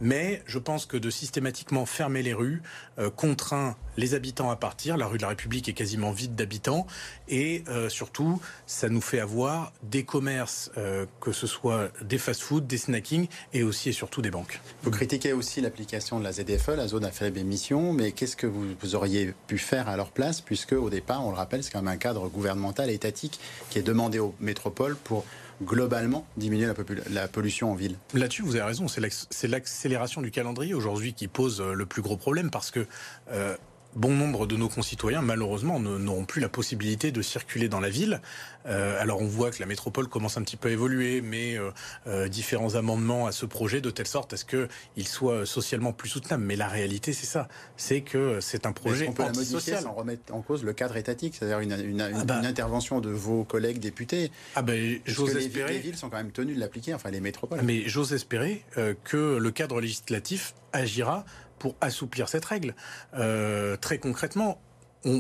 Mais 0.02 0.42
je 0.46 0.60
pense 0.60 0.86
que 0.86 0.98
de 0.98 1.10
systématiquement 1.10 1.86
fermer 1.86 2.22
les 2.22 2.34
rues 2.34 2.62
euh, 3.00 3.10
contraint 3.10 3.76
les 3.98 4.14
habitants 4.14 4.50
à 4.50 4.56
partir. 4.56 4.98
La 4.98 5.08
rue 5.08 5.18
de 5.18 5.22
la 5.22 5.30
République 5.30 5.70
est 5.70 5.74
quasiment 5.74 6.12
vide 6.12 6.36
d'habitants. 6.36 6.86
Et 7.28 7.64
euh, 7.70 7.90
surtout, 7.90 8.42
ça 8.68 8.90
nous 8.90 9.02
fait 9.02 9.20
avoir 9.20 9.72
des 9.84 10.04
commerces, 10.04 10.72
euh, 10.78 11.06
que 11.22 11.32
ce 11.32 11.48
soit 11.48 11.92
des 12.02 12.18
fast-food, 12.18 12.68
des 12.68 12.78
snacking 12.78 13.28
et 13.54 13.64
aussi 13.64 13.90
et 13.90 13.94
surtout 13.94 14.22
des 14.22 14.32
banques. 14.32 14.60
Vous 14.84 14.92
critiquez 14.92 15.34
aussi 15.34 15.62
l'application 15.62 16.20
de 16.20 16.26
la 16.26 16.34
ZFE, 16.34 16.76
la 16.76 16.88
zone 16.88 17.06
à 17.06 17.12
faible 17.12 17.40
émission. 17.40 17.94
Mais 17.94 18.12
qu'est-ce 18.12 18.36
que 18.36 18.48
vous, 18.48 18.66
vous, 18.82 18.96
auriez 18.96 19.34
pu 19.48 19.58
faire 19.58 19.88
à 19.88 19.96
leur 19.96 20.12
place 20.12 20.42
Puisque 20.42 20.74
au 20.74 20.90
départ, 20.90 21.26
on 21.26 21.30
le 21.30 21.38
rappelle, 21.38 21.64
c'est 21.64 21.72
quand 21.72 21.82
même 21.82 21.94
un 21.94 21.98
cadre 21.98 22.28
gouvernemental 22.28 22.90
étatique 22.90 23.40
qui 23.70 23.80
est 23.80 23.84
demandé 23.84 24.20
aux 24.20 24.36
métropoles 24.40 24.96
pour 24.96 25.26
globalement 25.62 26.26
diminuer 26.38 26.72
la, 27.10 27.28
pollution 27.28 27.72
en 27.72 27.76
ville 27.76 27.98
Là-dessus, 28.14 28.42
vous 28.42 28.56
avez 28.56 28.66
raison. 28.66 28.88
C'est 28.88 29.48
l'accélération 29.48 30.22
du 30.22 30.32
calendrier 30.32 30.74
aujourd'hui 30.74 31.14
qui 31.14 31.28
pose 31.28 31.62
euh, 31.62 31.74
le 31.74 31.86
plus 31.86 32.02
gros 32.02 32.18
problème 32.18 32.50
parce 32.52 32.72
que 32.72 32.86
euh, 33.32 33.56
bon 33.96 34.12
nombre 34.12 34.46
de 34.46 34.56
nos 34.56 34.70
concitoyens, 34.70 35.22
malheureusement, 35.22 35.80
n'auront 35.80 36.26
plus 36.26 36.42
la 36.42 36.50
possibilité 36.50 37.12
de 37.12 37.22
circuler 37.22 37.70
dans 37.70 37.80
la 37.80 37.90
ville. 37.90 38.22
Euh, 38.66 39.02
alors 39.02 39.22
on 39.22 39.28
voit 39.28 39.52
que 39.52 39.60
la 39.60 39.66
métropole 39.66 40.08
commence 40.08 40.38
un 40.38 40.42
petit 40.42 40.58
peu 40.58 40.70
à 40.70 40.72
évoluer, 40.72 41.22
mais 41.22 41.58
euh, 41.58 41.72
euh, 42.08 42.28
différents 42.28 42.76
amendements 42.76 43.28
à 43.28 43.32
ce 43.32 43.46
projet 43.46 43.80
de 43.80 43.90
telle 43.90 44.08
sorte 44.08 44.34
à 44.34 44.38
ce 44.38 44.46
qu'il 44.46 45.08
soit 45.08 45.46
socialement 45.46 45.94
plus 45.94 46.10
soutenable. 46.10 46.44
Mais 46.44 46.56
la 46.56 46.68
réalité, 46.68 47.14
c'est 47.14 47.26
ça. 47.26 47.48
C'est 47.78 48.02
que 48.02 48.40
c'est 48.42 48.66
un 48.66 48.72
projet 48.72 49.08
on 49.08 49.14
peut 49.14 49.24
modifier 49.24 49.78
sans 49.78 49.94
remettre 49.94 50.34
en 50.34 50.42
cause 50.42 50.64
le 50.64 50.74
cadre 50.74 50.98
étatique, 50.98 51.36
c'est-à-dire 51.38 51.60
une, 51.60 51.72
une, 51.72 52.02
ah 52.02 52.24
bah. 52.26 52.40
une, 52.40 52.46
intervention 52.46 53.00
de 53.00 53.10
vos 53.10 53.44
collègues 53.44 53.80
députés? 53.80 54.32
Ah 54.56 54.62
ben, 54.62 55.00
j'ose 55.06 55.36
espérer. 55.36 55.74
Les, 55.74 55.80
villes 55.80 55.98
sont 55.98 56.10
quand 56.10 56.18
même 56.18 56.32
tenues 56.32 56.56
de 56.56 56.60
l'appliquer, 56.60 56.94
enfin 56.94 57.12
les 57.12 57.22
métropoles. 57.22 57.62
Mais 57.64 57.84
j'ose 57.88 58.14
espérer 58.14 58.64
que 59.04 59.38
le 59.38 59.52
cadre 59.52 59.80
législatif 59.80 60.54
agira 60.74 61.26
pour 61.60 61.76
assouplir 61.82 62.30
cette 62.30 62.46
règle. 62.46 62.76
Euh, 63.16 63.78
très 63.78 63.98
concrètement, 63.98 64.60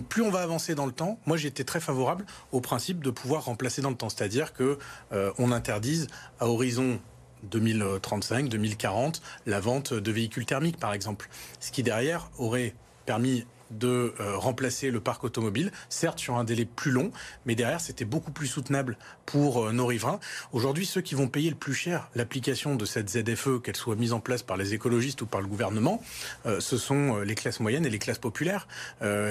plus 0.09 0.23
on 0.23 0.31
va 0.31 0.41
avancer 0.41 0.75
dans 0.75 0.85
le 0.85 0.91
temps, 0.91 1.19
moi 1.25 1.37
j'étais 1.37 1.63
très 1.63 1.79
favorable 1.79 2.25
au 2.51 2.59
principe 2.59 3.03
de 3.03 3.11
pouvoir 3.11 3.45
remplacer 3.45 3.81
dans 3.81 3.91
le 3.91 3.95
temps, 3.95 4.09
c'est-à-dire 4.09 4.53
que 4.53 4.79
euh, 5.13 5.31
on 5.37 5.51
interdise 5.51 6.07
à 6.39 6.47
horizon 6.47 6.99
2035, 7.43 8.49
2040 8.49 9.21
la 9.45 9.59
vente 9.59 9.93
de 9.93 10.11
véhicules 10.11 10.45
thermiques 10.45 10.79
par 10.79 10.93
exemple, 10.93 11.29
ce 11.59 11.71
qui 11.71 11.83
derrière 11.83 12.29
aurait 12.37 12.73
permis 13.05 13.45
de 13.71 14.13
euh, 14.19 14.37
remplacer 14.37 14.91
le 14.91 14.99
parc 14.99 15.23
automobile, 15.23 15.71
certes 15.89 16.19
sur 16.19 16.35
un 16.35 16.43
délai 16.43 16.65
plus 16.65 16.91
long, 16.91 17.11
mais 17.45 17.55
derrière 17.55 17.81
c'était 17.81 18.05
beaucoup 18.05 18.31
plus 18.31 18.47
soutenable 18.47 18.97
pour 19.25 19.65
euh, 19.65 19.71
nos 19.71 19.85
riverains. 19.85 20.19
Aujourd'hui, 20.53 20.85
ceux 20.85 21.01
qui 21.01 21.15
vont 21.15 21.27
payer 21.27 21.49
le 21.49 21.55
plus 21.55 21.73
cher 21.73 22.09
l'application 22.15 22.75
de 22.75 22.85
cette 22.85 23.09
ZFE, 23.09 23.61
qu'elle 23.63 23.75
soit 23.75 23.95
mise 23.95 24.13
en 24.13 24.19
place 24.19 24.43
par 24.43 24.57
les 24.57 24.73
écologistes 24.73 25.21
ou 25.21 25.25
par 25.25 25.41
le 25.41 25.47
gouvernement, 25.47 26.01
euh, 26.45 26.59
ce 26.59 26.77
sont 26.77 27.17
les 27.19 27.35
classes 27.35 27.59
moyennes 27.59 27.85
et 27.85 27.89
les 27.89 27.99
classes 27.99 28.19
populaires, 28.19 28.67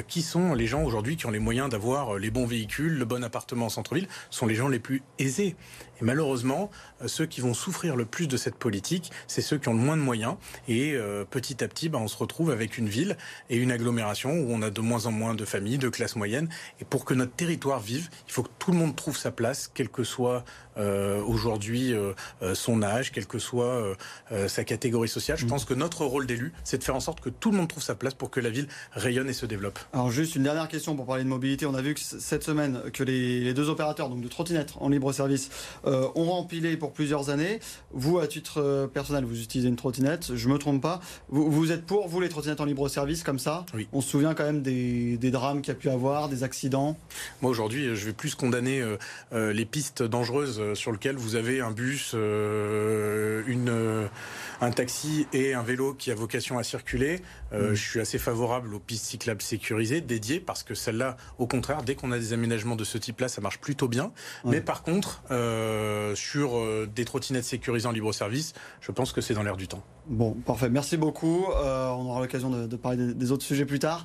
qui 0.08 0.22
sont 0.22 0.54
les 0.54 0.66
gens 0.66 0.82
aujourd'hui 0.82 1.16
qui 1.16 1.26
ont 1.26 1.30
les 1.30 1.38
moyens 1.38 1.68
d'avoir 1.68 2.18
les 2.18 2.30
bons 2.30 2.46
véhicules, 2.46 2.96
le 2.96 3.04
bon 3.04 3.22
appartement 3.24 3.66
en 3.66 3.68
centre-ville, 3.68 4.08
sont 4.30 4.46
les 4.46 4.54
gens 4.54 4.68
les 4.68 4.78
plus 4.78 5.02
aisés. 5.18 5.56
Et 6.00 6.04
malheureusement, 6.04 6.70
ceux 7.06 7.26
qui 7.26 7.40
vont 7.40 7.54
souffrir 7.54 7.96
le 7.96 8.04
plus 8.04 8.26
de 8.26 8.36
cette 8.36 8.56
politique, 8.56 9.10
c'est 9.26 9.42
ceux 9.42 9.58
qui 9.58 9.68
ont 9.68 9.74
le 9.74 9.80
moins 9.80 9.96
de 9.96 10.02
moyens. 10.02 10.36
Et 10.68 10.96
petit 11.30 11.62
à 11.62 11.68
petit, 11.68 11.88
bah, 11.88 11.98
on 12.00 12.08
se 12.08 12.16
retrouve 12.16 12.50
avec 12.50 12.78
une 12.78 12.88
ville 12.88 13.16
et 13.50 13.56
une 13.56 13.72
agglomération 13.72 14.23
où 14.32 14.46
on 14.50 14.62
a 14.62 14.70
de 14.70 14.80
moins 14.80 15.06
en 15.06 15.12
moins 15.12 15.34
de 15.34 15.44
familles, 15.44 15.78
de 15.78 15.88
classes 15.88 16.16
moyennes. 16.16 16.48
Et 16.80 16.84
pour 16.84 17.04
que 17.04 17.14
notre 17.14 17.32
territoire 17.32 17.80
vive, 17.80 18.08
il 18.26 18.32
faut 18.32 18.42
que 18.42 18.50
tout 18.58 18.72
le 18.72 18.78
monde 18.78 18.96
trouve 18.96 19.16
sa 19.16 19.30
place, 19.30 19.70
quel 19.72 19.88
que 19.88 20.04
soit 20.04 20.44
aujourd'hui 20.76 21.92
euh, 21.92 22.12
euh, 22.42 22.54
son 22.54 22.82
âge, 22.82 23.12
quelle 23.12 23.26
que 23.26 23.38
soit 23.38 23.96
sa 24.48 24.64
catégorie 24.64 25.08
sociale. 25.08 25.38
Je 25.38 25.44
mm. 25.44 25.48
pense 25.48 25.64
que 25.64 25.74
notre 25.74 26.04
rôle 26.04 26.26
d'élu, 26.26 26.52
c'est 26.64 26.78
de 26.78 26.84
faire 26.84 26.96
en 26.96 27.00
sorte 27.00 27.20
que 27.20 27.28
tout 27.28 27.50
le 27.50 27.56
monde 27.56 27.68
trouve 27.68 27.82
sa 27.82 27.94
place 27.94 28.14
pour 28.14 28.30
que 28.30 28.40
la 28.40 28.50
ville 28.50 28.68
rayonne 28.92 29.28
et 29.28 29.32
se 29.32 29.46
développe. 29.46 29.78
Alors 29.92 30.10
juste 30.10 30.36
une 30.36 30.42
dernière 30.42 30.68
question 30.68 30.96
pour 30.96 31.06
parler 31.06 31.24
de 31.24 31.28
mobilité. 31.28 31.66
On 31.66 31.74
a 31.74 31.82
vu 31.82 31.94
que 31.94 32.00
cette 32.00 32.44
semaine 32.44 32.80
que 32.92 33.02
les, 33.02 33.54
deux 33.54 33.68
opérateurs 33.68 34.08
donc 34.08 34.20
de 34.20 34.28
trottinettes 34.28 34.74
en 34.80 34.88
libre 34.88 35.12
service 35.12 35.50
ont 35.84 36.30
rempilé 36.30 36.76
pour 36.76 36.92
plusieurs 36.92 37.30
années. 37.30 37.60
Vous, 37.92 38.18
à 38.18 38.26
titre 38.26 38.88
personnel, 38.92 39.24
vous 39.24 39.40
utilisez 39.40 39.68
une 39.68 39.76
trottinette. 39.76 40.34
Je 40.34 40.48
me 40.48 40.58
trompe 40.58 40.82
pas. 40.82 41.00
Vous, 41.28 41.50
vous 41.50 41.72
êtes 41.72 41.84
pour 41.84 42.08
vous 42.08 42.20
les 42.20 42.28
trottinettes 42.28 42.60
en 42.60 42.64
libre 42.64 42.88
service 42.88 43.22
comme 43.22 43.38
ça? 43.38 43.66
Oui. 43.74 43.88
On 43.92 44.00
se 44.00 44.08
souvient 44.08 44.34
quand 44.34 44.44
même 44.44 44.62
des, 44.62 45.30
drames 45.30 45.62
qu'il 45.62 45.72
y 45.72 45.76
a 45.76 45.78
pu 45.78 45.88
avoir, 45.88 46.28
des 46.28 46.42
accidents? 46.42 46.96
Moi 47.42 47.50
aujourd'hui, 47.50 47.94
je 47.94 48.06
vais 48.06 48.12
plus 48.12 48.34
condamner 48.34 48.82
les 49.32 49.64
pistes 49.64 50.02
dangereuses 50.02 50.60
euh, 50.64 50.74
sur 50.74 50.92
lequel 50.92 51.16
vous 51.16 51.36
avez 51.36 51.60
un 51.60 51.70
bus, 51.70 52.12
euh, 52.14 53.42
une, 53.46 53.68
euh, 53.68 54.06
un 54.60 54.70
taxi 54.70 55.26
et 55.32 55.54
un 55.54 55.62
vélo 55.62 55.94
qui 55.94 56.10
a 56.10 56.14
vocation 56.14 56.58
à 56.58 56.62
circuler. 56.62 57.20
Mm. 57.52 57.74
Je 57.74 57.74
suis 57.74 58.00
assez 58.00 58.18
favorable 58.18 58.74
aux 58.74 58.80
pistes 58.80 59.04
cyclables 59.04 59.42
sécurisées, 59.42 60.00
dédiées, 60.00 60.40
parce 60.40 60.62
que 60.62 60.74
celles-là, 60.74 61.16
au 61.38 61.46
contraire, 61.46 61.82
dès 61.82 61.94
qu'on 61.94 62.10
a 62.12 62.18
des 62.18 62.32
aménagements 62.32 62.76
de 62.76 62.84
ce 62.84 62.98
type-là, 62.98 63.28
ça 63.28 63.40
marche 63.40 63.58
plutôt 63.58 63.88
bien. 63.88 64.12
Mais 64.44 64.60
par 64.60 64.82
contre, 64.82 65.22
sur 66.16 66.86
des 66.88 67.04
trottinettes 67.04 67.44
sécurisées 67.44 67.86
en 67.86 67.92
libre 67.92 68.12
service, 68.12 68.54
je 68.80 68.90
pense 68.90 69.12
que 69.12 69.20
c'est 69.20 69.34
dans 69.34 69.44
l'air 69.44 69.56
du 69.56 69.68
temps. 69.68 69.84
Bon, 70.06 70.32
parfait. 70.32 70.68
Merci 70.68 70.96
beaucoup. 70.96 71.46
on 71.46 72.06
aura 72.06 72.20
l'occasion 72.20 72.50
de, 72.50 72.76
parler 72.76 73.14
des, 73.14 73.32
autres 73.32 73.44
sujets 73.44 73.66
plus 73.66 73.78
tard. 73.78 74.04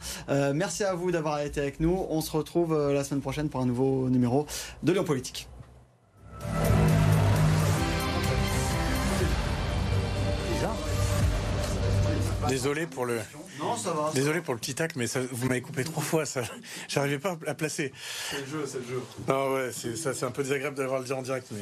merci 0.53 0.83
à 0.83 0.93
vous 0.93 1.11
d'avoir 1.11 1.41
été 1.41 1.59
avec 1.59 1.79
nous. 1.79 2.05
On 2.09 2.21
se 2.21 2.31
retrouve 2.31 2.77
la 2.91 3.03
semaine 3.03 3.21
prochaine 3.21 3.49
pour 3.49 3.61
un 3.61 3.65
nouveau 3.65 4.09
numéro 4.09 4.45
de 4.83 4.91
Lyon 4.91 5.03
Politique. 5.03 5.47
Désolé 12.49 12.87
pour 12.87 13.05
le. 13.05 13.19
Non, 13.59 13.77
ça 13.77 13.91
va. 13.91 14.11
Désolé 14.13 14.41
pour 14.41 14.53
le 14.53 14.59
petit 14.59 14.73
tac, 14.73 14.95
mais 14.95 15.05
ça, 15.07 15.19
vous 15.31 15.47
m'avez 15.47 15.61
coupé 15.61 15.83
trois 15.83 16.01
fois. 16.01 16.25
Ça, 16.25 16.41
j'arrivais 16.87 17.19
pas 17.19 17.37
à 17.45 17.53
placer. 17.53 17.93
C'est 18.31 18.41
le 18.41 18.47
jeu, 18.47 18.65
c'est 18.65 18.79
le 18.79 18.85
jeu. 18.85 19.03
Non, 19.27 19.53
ouais, 19.53 19.71
ça, 19.71 20.13
c'est 20.13 20.25
un 20.25 20.31
peu 20.31 20.43
désagréable 20.43 20.75
d'avoir 20.75 20.99
le 20.99 21.05
dire 21.05 21.17
en 21.17 21.21
direct, 21.21 21.47
mais. 21.51 21.59